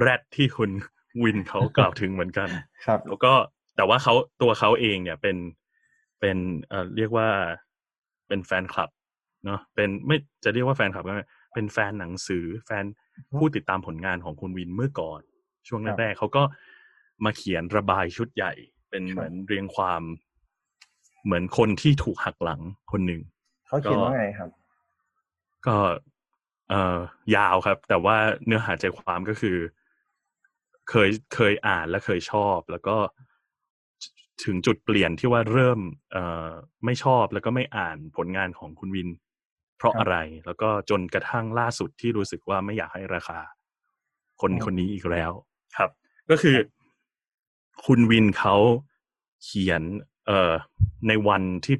[0.00, 0.70] แรดที่คุณ
[1.22, 2.48] วินเขากล่าวถึงเหมือนกัน
[2.86, 3.32] ครับ แล้วก็
[3.76, 5.36] แต่ว่าเขาตัวเขาเองเนี่ยเป็น
[6.20, 6.36] เป็น
[6.68, 7.28] เอ่อเรียกว่า
[8.28, 8.90] เป็นแฟนคลับ
[9.44, 12.84] เนาะเป็นไม่จะเรียกว่าแฟนคลับก็ไม่เป็นแฟนหนังสือแฟน
[13.38, 15.20] ผู้ติดตามผลงานของคุณวินเมื่อก่อน
[15.68, 16.42] ช่วงครับแรกๆเขาก็
[17.24, 18.52] มาเขียนระบายชุดใหญ่
[18.90, 20.02] เป็นครับเหมือนเรียงความ
[21.24, 22.60] เหมือนคนที่ถูกหักหลัง
[22.92, 23.22] คนหนึ่ง
[23.68, 24.50] เขาเขียนว่าไงครับ
[25.66, 25.76] ก็
[26.70, 26.98] เอ่อ
[27.36, 29.56] ยาวครับ แต่ว่าเนื้อหาใจความก็คือ
[30.90, 32.96] เคยเคยอ่านและเคยชอบ แล้วก็
[34.44, 35.80] ถึงจุดเปลี่ยนที่ว่าเริ่ม
[36.12, 36.50] เอ่อ
[36.84, 39.08] ไม่ชอบแล้วก็ไม่อ่านผลงานของคุณวิน
[39.76, 43.38] เพราะครับอะไร แล้วก็จนกระทั่งล่าสุดที่รู้สึกว่าไม่อยากให้ราคา
[44.40, 45.32] คนอืมคนนี้อีกแล้ว
[45.76, 45.90] ครับ
[46.30, 46.56] ก็คือ
[47.86, 48.56] คุณวินเขา
[49.44, 49.82] เขียน
[50.26, 50.52] เอ่อ
[51.08, 51.76] ในวันที่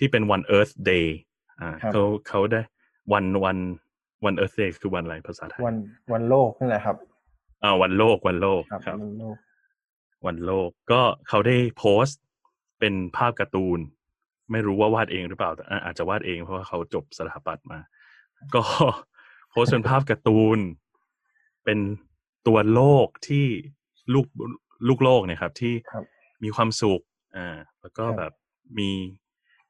[0.00, 1.06] ที่เป็นวัน Earth Day
[1.60, 2.60] อ่าครับเขาเขาได้
[3.12, 3.58] วันวัน
[4.24, 5.76] วัน Earth Day คือวันอะไรภาษาไทยวัน
[6.12, 6.96] วันโลกนี่แหละครับ
[7.62, 9.36] อ่าวันโลกวันโลกครับครับวันโลก
[10.26, 12.20] วันโลกก็เขาได้โพสต์
[12.80, 13.78] เป็นภาพการ์ตูน
[14.50, 17.78] ไม่รู้ว่าวาดเองหรือเปล่าแต่อะอาจจะวาดเองเพราะว่าเขาจบสถาปัตย์มา
[18.54, 18.62] ก็
[19.50, 20.58] โพสต์เป็นภาพการ์ตูน
[21.64, 21.78] เป็น
[22.46, 23.46] ตัวโลกที่
[24.14, 24.26] ลูก
[24.88, 26.04] ลูกโลกเนี่ยครับ ที่ครับ
[26.42, 27.00] มีความสุข
[27.36, 28.32] อ่าแล้วก็ครับแบบ
[28.78, 28.90] มี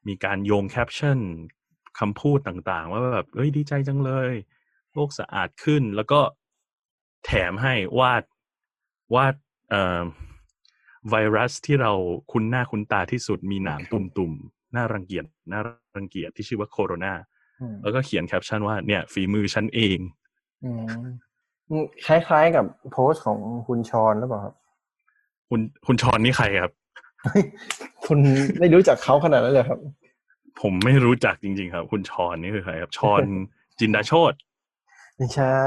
[0.07, 1.19] มีการโยงแคปชั่น
[1.99, 4.31] คำพูดต่างๆ ว่าแบบเอ้ยดีใจจังเลย
[4.93, 6.19] โลกสะอาดขึ้นแล้วก็
[7.25, 8.23] แถมให้วาด
[9.15, 9.35] วาด
[9.69, 10.03] เอ่อ
[11.09, 11.91] ไวรัสที่เรา
[12.31, 15.59] คุ้นหน้าคุ้นตาที่สุดมีหนามตุ่มๆน่ารังเกียจน่า
[15.95, 17.13] รังเกียจที่ชื่อว่าโคโรนา
[17.61, 19.97] อืมแล้วก็เขียนแคปชั่นว่าเนี่ยฝีมือฉันเอง
[20.63, 21.03] อืม
[21.69, 24.53] อืมคล้ายๆกับโพสต์ของคุณฌอนหรือเปล่าครับ
[25.49, 26.71] คุณคุณฌอนนี่ใครครับ
[27.23, 27.43] เฮ้ย
[28.05, 28.19] คุณ
[28.59, 29.79] ไม่รู้จักเขาขนาดนั้นเลยครับ
[30.61, 33.23] ผมไม่รู้จักจริง ๆ ครับ คุณฌอนนี่คือใครครับ ฌอห์ณ
[33.79, 34.33] จินดาโชติ
[35.17, 35.57] ไม่ใช่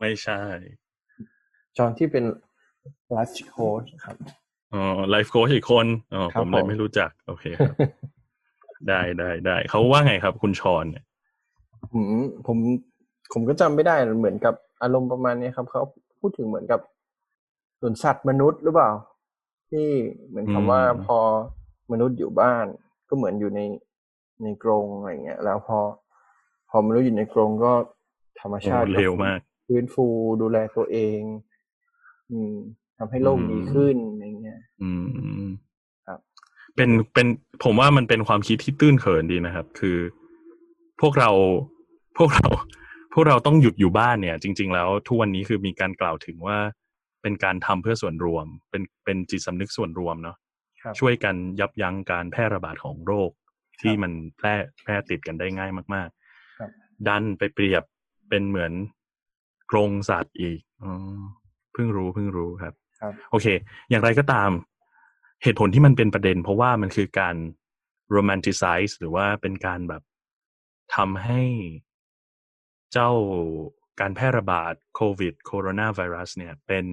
[0.00, 0.40] ไม่ใช่
[1.78, 2.24] ฌอนที่เป็น
[3.12, 4.16] ไลฟ์โค้ชครับ
[4.74, 7.74] อ๋อไลฟ์โค้ชอีกคนอ๋อครับผมเลยผมไม่รู้จัก โอเคครับ
[8.88, 11.04] ได้ได้ได้เขาว่าไงครับ คุณฌอนเนี่ย
[11.92, 12.04] ผม
[12.46, 12.58] ผม
[13.32, 15.82] ผมก็จำไม่ได้เหมือนกับอารมณ์ประมาณนี้ครับเขา
[16.20, 16.80] พูดถึงเหมือนกับ
[17.80, 18.90] ส่วนสัตว์มนุษย์หรือเปล่า
[19.70, 19.88] ที่
[20.28, 21.18] เหมือนคำว่าพอ
[21.92, 22.66] มนุษย์อยู่บ้าน
[23.08, 23.60] ก็เหมือนอยู่ใน
[24.42, 25.78] ในกรงอะไรเงี้ย แล้วพอ
[26.70, 27.72] พอมนุษย์อยู่ในกรงก็
[28.40, 30.06] ธรรมชาติโอ้เร็วมากฟื้นฟู
[30.42, 31.20] ดูแลตัวเอง
[32.30, 32.54] อืม
[32.98, 34.90] ทำให้โลกดีขึ้นอะไรเงี้ย อื
[35.44, 35.48] ม
[36.06, 36.18] ครับ
[36.76, 37.26] เป็นเป็น
[37.64, 39.98] ผมว่ามันเป็นความคิดที่ตื้นเขินดีนะครับ คือ
[41.00, 41.30] พวกเรา
[42.18, 42.48] พวกเรา
[43.14, 46.58] พวกเราต้องหยุดอยู่บ้านเนี่ย จริง ๆ แล้วทุกวันนี้คือมีการกล่าวถึงว่า
[47.24, 50.36] เป็นการทำเพื่อส่วนรวม เป็นเป็นจิตสำนึกส่วนรวมเนาะ
[50.82, 53.30] ครับช่วยกันยับยั้งการแพร่ระบาดของโรค
[53.80, 56.08] ที่มันแพร่แพร่ติดกันได้ง่ายมาก
[56.58, 57.82] ครับๆดันไปเปรียบ
[58.28, 58.72] เป็นเหมือน
[59.70, 60.92] กรงสัตว์อีกอ๋อ
[61.72, 63.46] เพิ่งรู้เพิ่งรู้ครับครับ โอเค
[63.90, 64.50] อย่างไรก็ตาม
[65.42, 67.36] เหตุผลที่มันเป็นประเด็น เพราะว่ามันคือการ
[68.14, 70.02] romanticize หรือว่าเป็นการแบบ
[70.94, 71.42] ทำให้
[72.92, 73.10] เจ้า
[74.00, 76.86] การแพร่ระบาดโควิดโคโรนาไวรัสเนี่ยเป็น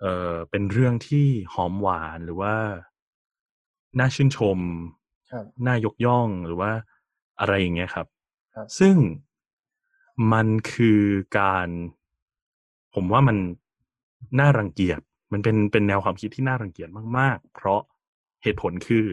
[0.00, 2.54] เอ่อเป็นเรื่องที่หอมหวานหรือว่า
[3.98, 4.58] น่าชื่นชม
[5.32, 6.72] ครับน่ายกย่องหรือว่า
[7.40, 8.06] อะไรอย่างเงี้ยครับ
[8.54, 8.96] ครับ ซึ่ง
[10.32, 11.02] มันคือ
[11.38, 11.68] การ
[12.94, 13.36] ผมว่ามัน
[14.40, 15.00] น่ารังเกียจ
[15.32, 16.88] มันเป็นเป็นแนวความคิดที่น่ารังเกียจ
[17.18, 17.80] มาก ๆ เพราะ
[18.42, 19.06] เหตุผลคือ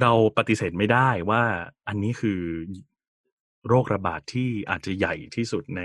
[0.00, 1.42] เราปฏิเสธไม่ได้ว่า
[1.88, 2.40] อันนี้คือ
[3.68, 5.82] โรคระบาดที่อาจจะใหญ่ที่สุดใน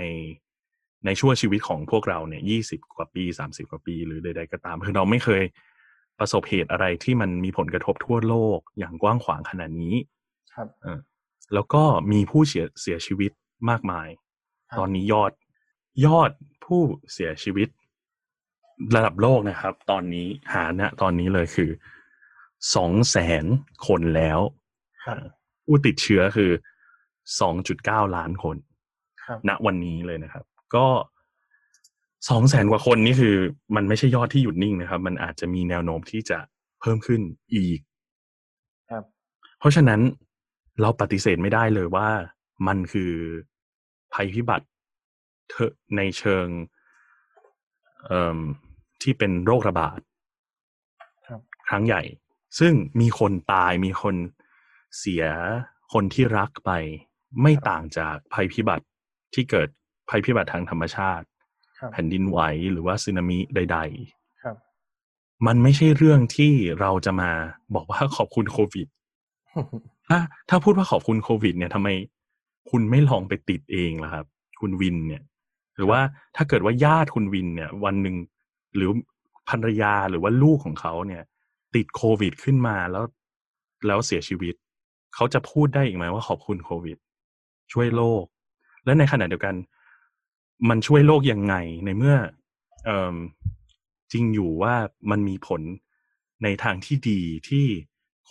[1.06, 5.42] ในช่วงชีวิตของพวกเราเนี่ยยี่สิบกว่าปีสามสิบกว่าปี หรือใด ๆ ก็ตามคือเราไม่เคย
[6.18, 9.94] ประสบเหตุอะไรที่มันมีผลกระทบทั่วโลกอย่างกว้างขวางขนาดนี้
[10.54, 10.98] ครับเออ
[11.54, 13.32] แล้วก็มีผู้เสียเสียชีวิต
[13.70, 14.08] มากมาย
[14.68, 15.32] ครับตอนนี้ยอด
[16.06, 16.30] ยอด
[16.64, 17.68] ผู้เสียชีวิต
[18.96, 21.70] ระดับโลกนะครับ ตอนนี้หาณตอนนี้เลยคือ
[22.74, 23.44] สองแสน
[23.86, 24.40] คนแล้ว
[25.04, 25.18] ครับ
[25.64, 26.50] ผู้ติดเชื้อคือ
[27.40, 28.56] สองจุดเก้าล้านคน
[29.24, 30.86] ครับณวันนี้เลยนะครับ ก็
[32.28, 33.36] สองแสนกว่าคนนี่คือ
[33.76, 36.38] มันไม่ใช่ยอดที่หยุดนิ่งนะครับ มันอาจจะมีแนวโน้มที่จะ
[36.80, 37.20] เพิ่มขึ้น
[37.54, 37.78] อีก
[38.90, 39.04] ครับ
[39.58, 40.00] เพราะฉะนั้น
[40.80, 42.08] เราปฏิเสธไม่ได้เลยว่า
[42.66, 43.12] มันคือ
[44.12, 44.66] ภัยพิบัติ
[45.50, 46.46] เถอะในเชิง
[48.06, 48.38] เอ่ม
[49.02, 50.00] ที่เป็นโรคระบาด
[51.26, 52.02] ครับครั้งใหญ่
[52.58, 54.14] ซึ่งมีคนตายมีคน
[54.98, 55.24] เสีย
[55.92, 56.70] คนที่รักไป
[57.42, 58.86] ไม่ต่างจากภัยพิบัติ
[59.34, 59.68] ที่เกิด
[60.10, 61.26] ภัยพิบัติทางธรรมชาติ
[61.78, 62.38] ครับแผ่นดินไหว
[62.72, 64.56] หรือว่าสึนามิใดๆครับ
[65.46, 67.30] มันไม่ใช่เรื่องที่เราจะมา
[67.74, 68.86] บอกว่าขอบคุณโควิด
[70.08, 71.88] ถ้าถ้าพูดว่าขอบคุณโควิด เนี่ยทำไม
[72.70, 74.26] คุณไม่ลองไปติดเองล่ะครับ
[74.60, 75.22] คุณวินเนี่ย
[75.76, 76.00] หรือว่า
[76.36, 78.16] ถ้าเกิดว่าญาติคุณวินเนี่ย วันหนึ่ง
[78.76, 78.90] หรือ
[79.48, 81.22] ภรรยาหรือว่าลูกของเขาเนี่ย
[81.74, 83.04] ติดโควิดขึ้นมาแล้ว
[83.86, 84.54] แล้วเสียชีวิต
[85.14, 86.98] เขาจะพูดได้อีกไหมว่าขอบคุณโควิด
[87.72, 88.24] ช่วยโลก
[88.84, 89.54] และในขณะเดียวกัน
[90.68, 91.54] มันช่วยโลกยังไง
[91.84, 92.16] ในเมื่อ
[92.88, 92.90] อ
[94.12, 94.74] จริงอยู่ว่า
[95.10, 95.62] มันมีผล
[96.42, 97.66] ในทางที่ดีที่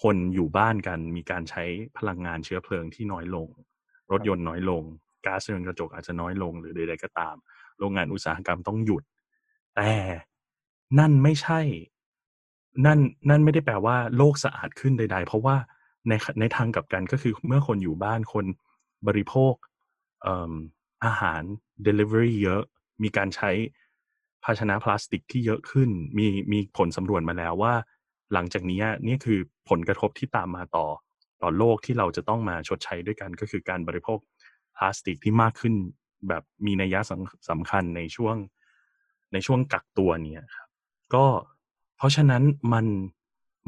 [0.01, 1.63] คนอยู่บ้านกันมีการใช้
[1.97, 3.47] พลังงานเชื้อเพลิงที่น้อยลง
[4.11, 4.83] รถยนต์น้อยลง
[5.25, 7.35] ก๊าซเรือนกระจกอาจจะน้อยลงหรือใดๆก็ตาม
[7.79, 9.03] โรงงานอุตสาหกรรมต้องหยุด
[9.75, 9.91] แต่
[10.99, 11.59] นั่นไม่ใช่
[12.85, 15.55] นั่นนั่นไม่ได้แปลว่าโลกสะอาดขึ้นใด ๆ เพราะว่า
[16.07, 18.45] ในในทางกลับกันก็คือเมื่อคนอยู่บ้านคน
[19.07, 19.53] บริโภค
[21.05, 21.41] อาหาร
[21.85, 22.61] Delivery เยอะ
[23.03, 23.51] มีการใช้
[24.43, 27.73] ภาชนะพลาสติกที่เยอะขึ้น มีมีผลสำรวจมาแล้วว่า
[28.33, 30.87] หลังจากนี้นี่คือผลกระทบที่ตามมาต่อ
[31.41, 34.19] ต่อโลกที่เราจะต้องมาชดใช้ด้วยกันก็คือการบริโภค
[34.75, 35.73] พลาสติกที่มากขึ้น
[36.27, 38.35] แบบมีนัยสำสำคัญในช่วง
[39.33, 40.67] ในช่วงกักตัวเนี่ยครับ
[41.13, 41.25] ก็
[41.97, 42.85] เพราะฉะนั้นมัน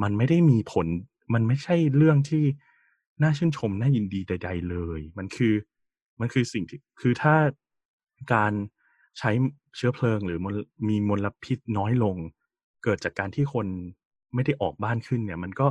[0.01, 0.87] มันไม่ได้มีผล
[1.33, 2.43] มันไม่ใช่เรื่องที่
[3.21, 5.53] น่าชื่นชมน่ายินดีใด ๆ เลย มันคือ
[6.19, 7.35] มันคือสิ่งที่คือถ้า
[8.33, 8.53] การ
[9.19, 9.31] ใช้
[9.75, 10.39] เชื้อเพลิงหรือ
[10.89, 12.15] มีมลพิษน้อยลง
[12.83, 13.67] เกิดจากการที่คน
[14.33, 15.67] ไม่ได้ออกบ้านขึ้นเนี่ย มันก็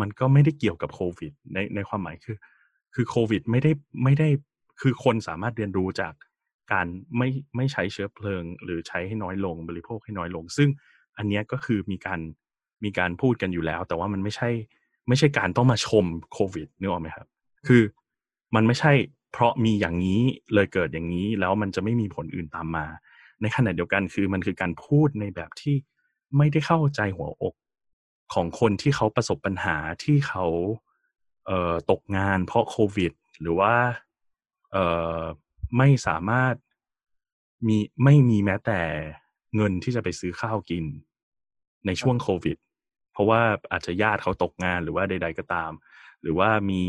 [0.00, 2.36] มันก็ไม่ได้เกี่ยวกับโควิดในในความหมายคือ
[2.94, 3.72] คือโควิดไม่ได้
[4.04, 4.28] ไม่ได้
[4.80, 6.14] คือคนสามารถเรียนรู้จาก
[6.72, 6.86] การ
[7.16, 10.68] ไม่ไม่ใช้เชื้อเพลิง หรือใช้ให้น้อยลงบริโภคให้น้อยลง ซึ่ง
[11.16, 12.20] อันนี้ก็คือมีการ
[12.84, 14.48] มีการพูดกันอยู่แล้ว แต่ว่ามันไม่ใช่
[15.08, 17.26] ไม่ใช่การต้องมาชมโควิดนึกออกไหมครับ
[17.66, 17.82] คือ
[18.54, 18.92] มันไม่ใช่
[19.32, 20.20] เพราะมีอย่างนี้
[20.54, 22.86] เลยเกิดอย่างนี้แล้วมันจะไม่มีผลอื่นตามมา
[23.40, 25.76] ในขณะเดียวกันคือมันคือการพูดในแบบที่
[26.36, 27.54] ไม่ได้เข้าใจหัวอก
[28.34, 30.44] ของคนที่เขาประสบปัญหาที่เขา
[31.46, 33.74] เตกงานเพราะโควิด หรือว่า
[35.78, 36.54] ไม่สามารถ
[37.68, 38.80] มีไม่มีแม้แต่
[39.56, 40.84] เงินที่จะไปซื้อข้าวกิน
[41.86, 42.56] ในช่วงโควิด
[43.12, 43.40] เพราะว่า
[43.72, 45.72] อาจจะญาติเขาตกงานหรือว่าใด ๆก็ตาม
[46.22, 46.82] หรือว่ามี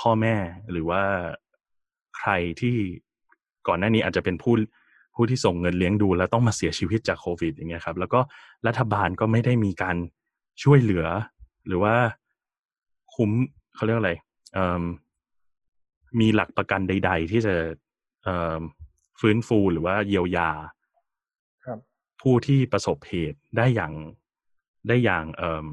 [0.00, 0.36] พ่อแม่
[0.72, 1.02] หรือว่า
[2.18, 2.76] ใครที่
[3.68, 4.54] ก่อนหน้านี้อาจจะเป็นผู้
[5.14, 8.20] ผู้ที่ส่งเงินเลี้ยงดู แล้วต้องมาเสียชีวิตจากโควิดอย่างเงี้ยครับ แล้วก็
[8.66, 9.96] รัฐบาลก็ไม่ได้มีการ
[10.62, 11.06] ช่วยเหลือ
[11.66, 11.94] หรือว่า
[13.14, 13.30] คุ้ม
[13.74, 14.12] เขาเรียกอะไร
[16.20, 17.54] มีหลักประกันใด ๆ ที่จะ
[19.20, 20.50] ฟื้นฟูหรือว่าเยียวยา
[22.20, 23.92] ผู้ที่ประสบเหตุได้อย่าง
[24.88, 25.66] ได้อย่างเอ่อ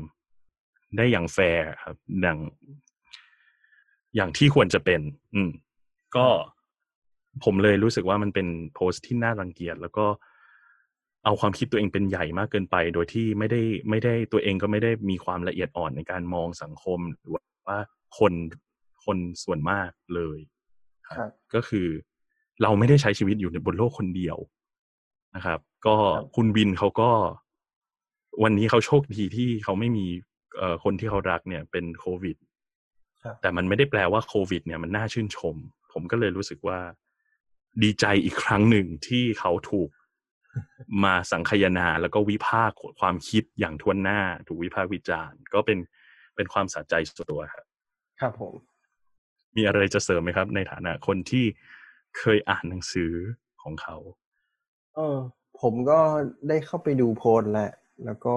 [0.97, 2.38] ได้อย่างแฟร์ครับอย่าง
[4.15, 5.02] อย่างที่ควรจะเป็น
[5.34, 5.50] อืม
[6.15, 6.28] ก็
[7.43, 10.06] ผมเลยรู้สึกว่ามันเป็นโพสต์ที่น่ารังเกียจแล้วก็
[11.26, 17.32] เอาความคิดตัวเองเป็นใหญ่มากเกินไป โดยที่ไม่ได้ไม่ได้ตัวเองก็ไม่ได้มีความละเอียดอ่อนในการมองสังคมหรือ
[17.67, 17.78] ว่า
[18.17, 18.34] คน
[19.06, 20.39] คนส่วนมากเลย
[21.08, 21.88] ครับก็คือ
[22.62, 24.38] เราไม่ได้ใช้ชีวิตอยู่ในบนโลกคนเดียว
[25.36, 25.95] นะครับ ก็
[26.36, 27.10] คุณวินเขาก็
[28.44, 30.06] วันนี้เขาโชคดีที่เขาไม่มี
[30.58, 32.38] เอ่อคนที่เขารักเนี่ยเป็นโควิด
[33.41, 35.56] แต่มันไม่ได้แปลว่าโควิด เนี่ยมันน่าชื่นชม
[35.94, 36.80] ผมก็เลยรู้สึกว่า
[37.84, 39.89] ดีใจอีกครั้งหนึ่งที่เขาถูก
[41.04, 45.80] มาสังคยนาแล้วก็วิพากษ์ความคิดอย่างทวนหน้า ถูกวิพากษ์วิจารณ์ ก็เป็น
[46.36, 47.65] เป็นความสะใจส่วนตัวครับ
[48.22, 48.54] ครับผม
[49.56, 51.46] มีอะไรจะเสริมไหมครับ ในฐานะคนที่
[52.17, 53.12] เคยอ่านหนังสือ
[53.63, 53.98] ของเขา
[54.96, 55.17] เออ
[55.62, 56.00] ผมก็
[56.48, 57.72] ได้เข้าไปดูโพสแหละ
[58.05, 58.35] แล้วก็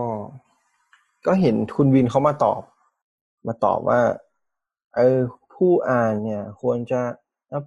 [1.27, 2.62] ก็เห็นคุณวินเขามาตอบ
[3.46, 4.00] มาตอบว่า
[4.96, 5.18] เออ
[5.55, 7.00] ผู้อ่านเนี่ย ควรจะ
[7.53, 7.64] รับ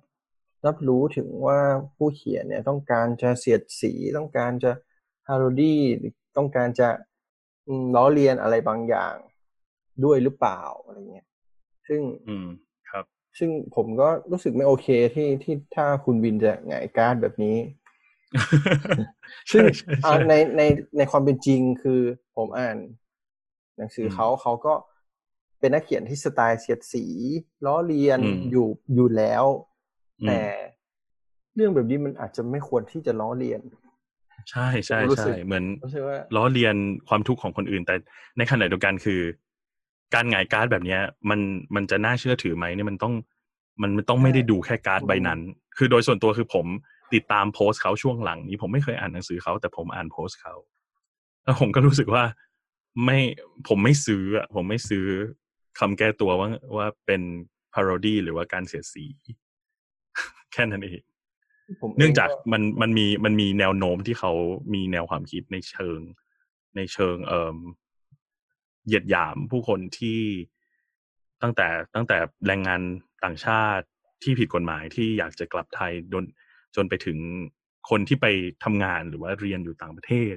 [0.66, 1.60] รับรู้ถึงว่า
[1.96, 4.72] ผู้เขียนเนี่ย ต้องการจะเสียดสีต้องการจะ
[5.28, 5.82] parody
[6.38, 6.90] ต้องการจะ
[7.96, 9.16] ล้อเลียนอะไรบางอย่าง
[10.04, 11.28] ด้วยหรือเปล่าอะไรเงี้ย
[11.88, 12.48] ซึ่งอืม
[13.38, 17.58] ซึ่งผมก็รู้สึกไม่โอเคที่ที่ถ้าคุณวินจะหงายการ์ดแบบนี้
[19.52, 19.64] ซึ่ง
[20.30, 20.62] ในใน
[20.98, 22.02] ในความเป็นจริงคือ
[22.36, 22.78] ผมอ่าน
[23.78, 24.74] หนังสือเขาเขาก็
[25.60, 27.06] เป็นนักเขียนที่สไตล์เสียดสี
[27.66, 28.20] ล้อเลียน
[28.52, 29.44] อยู่อยู่แล้ว
[30.28, 30.42] แต่
[31.56, 33.62] เรื่องแบบนี้มันอาจจะไม่ควรที่จะล้อเลียน
[34.52, 35.66] ใช่ใช่ใช่เหมือน
[36.36, 36.76] ล้อเลียน
[37.08, 37.96] ความทุกข์ของคนอื่น แต่
[38.38, 39.22] ในขณะเดียวกันคือ
[40.14, 41.40] การหงายการ์ดแบบเนี้ย มัน
[41.76, 43.14] มันจะน่าเชื่อถือไหมเนี่ยมันต้อง
[43.82, 45.40] มันมันต้องไม่ได้ดูแค่การ์ดใบนั้น
[45.78, 46.66] คือโดยส่วนตัวคือผม
[47.14, 50.56] ติดตามโพสต์เขาช่วงหลังนี้ ผมไม่เคยอ่านหนังสือเขา แต่ผมอ่านโพสต์เขา
[51.44, 52.24] แล้วผมก็รู้สึกว่า
[53.06, 53.20] ไม่
[53.68, 55.06] ผมไม่ซื้ออะผมไม่ซื้อ
[55.80, 57.22] คำแก้ตัวว่าว่าเป็น
[57.74, 59.06] พาโรดี้หรือว่าการเสียสี
[60.54, 61.02] แค่นั้นเอง
[61.98, 64.32] เนื่องจากมันมันมีมันมีแนวโน้มที่เขา
[64.74, 66.00] มีแนวความคิดในเชิง
[66.76, 67.58] ในเชิงเอ่อ
[68.86, 70.22] เหยียดหยามผู้คนที่
[71.42, 72.18] ตั้งแต่ตั้งแต่
[72.48, 72.82] แรงงาน
[73.24, 73.86] ต่างชาติ
[74.24, 76.24] ที่ผิดกฎหมายที่อยากจะกลับไทยจน
[76.78, 77.18] จนไปถึง
[77.90, 78.26] คนที่ไป
[78.64, 80.36] ทำงานหรือว่าเรียนอยู่ต่างประเทศ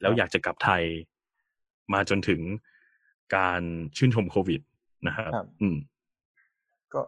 [0.00, 0.82] แล้วอยากจะกลับไทย
[1.92, 2.40] มาจนถึง
[3.36, 3.62] การ
[3.96, 4.60] ชื่นชมโควิด
[5.06, 5.76] นะครับครับอืม
[6.92, 7.02] ก็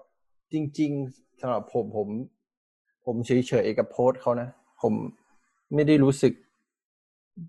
[0.52, 2.08] จริง ๆสำหรับผมผม
[3.04, 4.48] ผมเฉยๆกับโพสต์เขานะ
[4.82, 4.92] ผม
[5.74, 6.32] ไม่ได้รู้สึก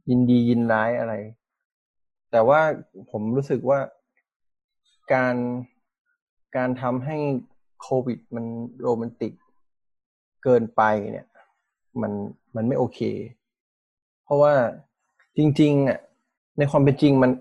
[0.09, 1.13] ยินดียินร้ายอะไร
[2.31, 2.61] แต่ว่า
[3.11, 3.79] ผมรู้สึกว่า
[5.13, 5.35] การ
[6.57, 7.17] การทำให้
[7.81, 8.45] โควิดมัน
[8.81, 9.33] โรแมนติก
[10.43, 11.27] เกินไปเนี่ย
[12.01, 12.11] มัน
[12.55, 12.99] มันไม่โอเค
[14.23, 14.53] เพราะว่า
[15.37, 15.99] จริงๆอะ
[16.57, 17.31] ในความเป็นจริงมัน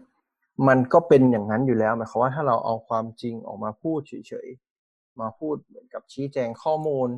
[0.68, 7.08] มันก็เป็นอย่างนั้นอยู่แล้วหมายความว่าถ้าเราเอาความจริงออกมาพูดเฉยๆมาพูดเหมือนกับชี้แจงข้อมูล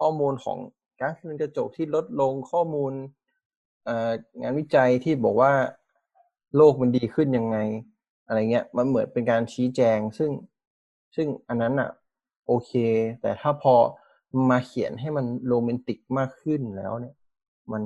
[0.00, 0.58] ข้อมูลของ
[1.00, 2.92] ก๊าซเรือนกระจกที่ลดลงข้อมูล
[4.40, 5.52] งานวิจัยที่บอกว่า
[6.56, 7.58] โลกมันดีขึ้นยังไง
[8.26, 10.30] อะไรเงี้ยมันเหมือนเป็นการชี้แจง ซึ่ง
[11.14, 11.90] ซึ่งอันนั้นอะ
[12.46, 12.72] โอเค
[13.20, 13.74] แต่ถ้าพอ
[14.50, 17.14] มาเขียนให้มันโรแมนติกมากขึ้นแล้วเนี่ย
[17.72, 17.82] มัน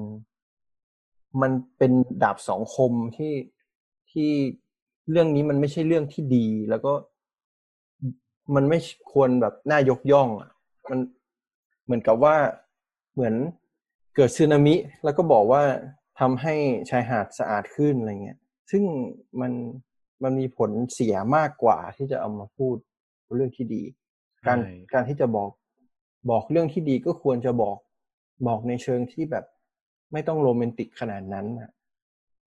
[1.42, 3.34] มันเป็นดาบสองคมที่
[4.10, 4.30] ที่
[5.10, 6.92] เรื่องนี้มันไม่ใช่เรื่องที่ดี แล้วก็
[8.54, 8.78] มันไม่
[9.12, 10.50] ควรแบบน่ายกย่องอะ
[10.90, 10.98] มัน
[11.84, 12.36] เหมือนกับว่า
[13.14, 13.34] เหมือน
[14.14, 15.62] เกิดสึนามิ แล้วก็บอกว่า
[16.20, 16.54] ทำให้
[16.90, 18.38] ชายหาดสะอาดขึ้นอะไรเงี้ย
[18.70, 18.82] ซึ่ง
[19.40, 19.52] มัน
[20.22, 22.76] มันมีผลเสียมากกว่าที่จะเอามาพูด
[23.36, 23.82] เรื่องที่ดี
[24.46, 25.50] การใช่การที่จะบอก
[26.30, 27.76] บอกเรื่องที่ดีก็ควรจะบอก
[28.46, 29.44] บอกในเชิงที่แบบ
[30.12, 31.70] ไม่ต้องโรแมนติกขนาดนั้นนะ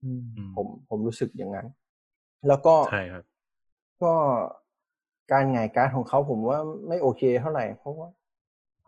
[0.03, 1.67] อืมอืมผมผมรู้สึกอย่างนั้น
[2.47, 3.23] แล้วก็ใช่ครับ
[4.03, 4.13] ก็
[5.31, 8.09] การหงายการดของเขาผมว่าไม่โอเคเท่าไหร่ เพราะว่า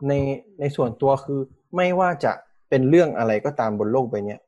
[0.08, 0.12] ใน
[0.60, 1.40] ในส่วนตัวคือ
[1.76, 2.32] ไม่ว่าจะ
[2.68, 4.40] เป็นเรื่องอะไรก็ตามบนโลกใบเนี้ย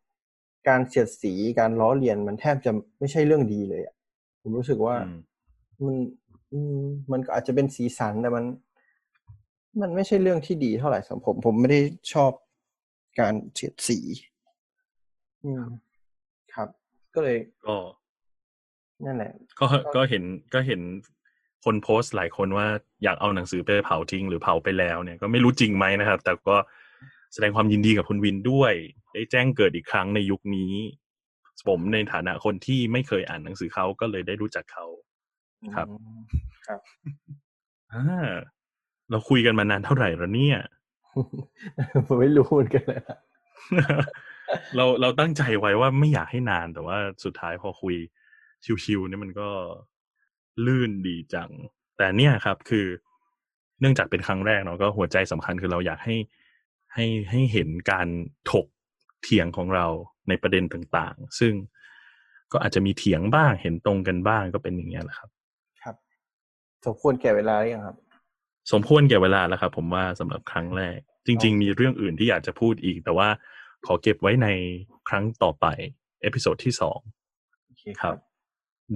[0.68, 3.94] การเสียดสีการล้อเลียนมันแทบจะไม่ใช่เรื่องดีเลยอะ
[4.42, 5.18] ผมรู้สึกว่าอืม
[5.86, 5.96] มัน
[6.52, 8.44] อืมมันก็อาจจะเป็นสีสันแต่มัน
[9.80, 11.80] มันไม่ใช่เรื่องที่ดีเท่าไหร่สำหรับผมผมไม่ได้
[12.12, 12.32] ชอบ
[13.20, 13.98] การเสียดสี
[15.44, 15.64] อืม
[16.54, 16.68] ครับ
[17.14, 17.76] ก็เลยก็
[19.04, 20.80] นั่นแหละ ก็ก็เห็นก็เห็น
[21.64, 22.66] คนโพสต์หลายคนว่า
[23.04, 26.56] อยากเอาหนังสือไปเผาทิ้งหรือเผาไปแล้วเนี่ยก็ไม่รู้จริงไหมนะครับ แต่ก็
[27.32, 28.72] แสดงความยินดีกับคุณวินด้วย
[29.14, 30.72] ได้แจ้งเกิดอีกครั้งในยุคนี้
[31.68, 34.86] ผมในฐานะคนที่ไม่เคยอ่านหนังสือเขาก็เลยได้รู้จักเขา
[35.74, 36.20] ครับอืม
[37.92, 38.30] อ่า
[39.14, 40.58] เราคุยกันมานานเท่าไหร่แล้วเนี่ย
[42.06, 43.18] ผมไม่รู้เหมือนกันเลยนะ
[44.76, 47.96] เราเราตั้งใจไว้ว่าไม่อยากให้นานแต่ว่าสุดท้ายพอคุย
[48.84, 49.48] ชิวๆเนี่ยมันก็
[50.66, 51.50] ลื่นดีจัง
[51.96, 52.86] แต่เนี่ยครับ คือ
[53.80, 56.16] เนื่องจากเป็นครั้งแรกเนาะก็หัวใจสำคัญคือเราอยากให้
[56.94, 58.08] ให้ให้เห็นการ
[58.50, 58.66] ถก
[59.22, 59.86] เถียงของเรา
[60.28, 61.52] ในประเด็นต่างๆ ซึ่ง
[62.52, 65.28] ก็อาจจะมีเถียงบ้างเห็นตรงกันบ้างก็เป็นอย่างเงี้ยแหละครับ
[65.82, 65.96] ครับ
[66.84, 67.96] สมควรแก่เวลาหรือยังครับ
[68.72, 73.28] สมควรแก่เวลาแล้วครับผมว่าสำหรับครั้งแรก จริง ๆ มีเรื่องอื่นที่อยากจะพูดอีก แต่ว่า
[73.86, 74.48] ขอเก็บไว้ใน
[75.08, 75.66] ครั้งต่อไป
[76.22, 76.98] episode ที่สอง
[77.66, 78.16] โอเคครับ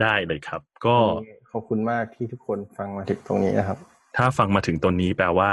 [0.02, 3.78] ได้เลยครับ ก็วันนี้ขอบคุณมากที่ทุกคนฟังมาถึงตรงนี้นะครับ
[4.16, 5.52] ถ้าฟังมาถึงตรงนี้แปลว่า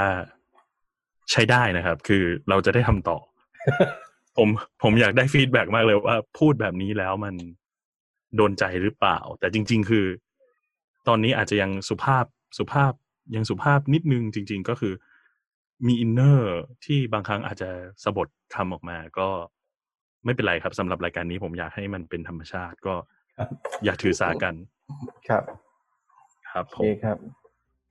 [1.32, 3.18] ใช้ได้นะครับ คือเราจะได้ทำต่อ
[4.36, 4.48] ผม
[4.82, 7.34] ผมอยากได้ feedback มากเลยว่าพูดแบบนี้แล้วมัน
[8.36, 10.06] โดนใจหรือเปล่า แต่จริง ๆ คือ
[11.08, 12.24] ตอนนี้อาจจะยังสุภาพ
[12.58, 12.92] สุภาพ
[13.34, 14.94] ยังสุภาพนิดนึงจริง ๆ ก็คือ
[15.86, 17.70] มี inner ที่บางครั้งอาจจะ
[18.04, 19.28] สบถคำออกมาก็
[20.24, 22.94] ไม่เป็นไรครับสำหรับรายการนี้ผมอยากให้มันเป็นธรรมชาติก็
[23.38, 23.48] ครับ
[23.84, 24.54] อย่าถือสากัน
[25.28, 25.42] ครับ
[26.50, 27.18] ครับโอเคครับผม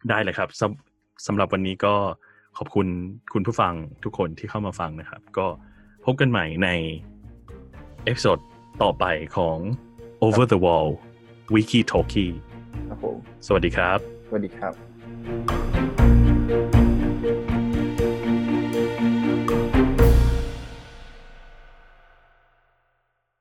[0.09, 1.95] ได้เลยครับสำสำหรับวันนี้ก็
[2.57, 2.87] ขอบคุณ
[3.33, 5.47] คุณผู้ฟังทุกคนที่เข้ามาฟังนะครับ ก็
[6.05, 6.69] พบกันใหม่ใน
[8.03, 8.39] episode
[8.83, 9.05] ต่อไป
[9.37, 9.57] ของ
[10.23, 10.87] Over the Wall
[11.53, 12.33] Wiki Talkie
[12.89, 13.17] ครับผม
[13.47, 14.94] สวัสดีครับ สวัสดีครับ
[15.25, 15.54] Thank you.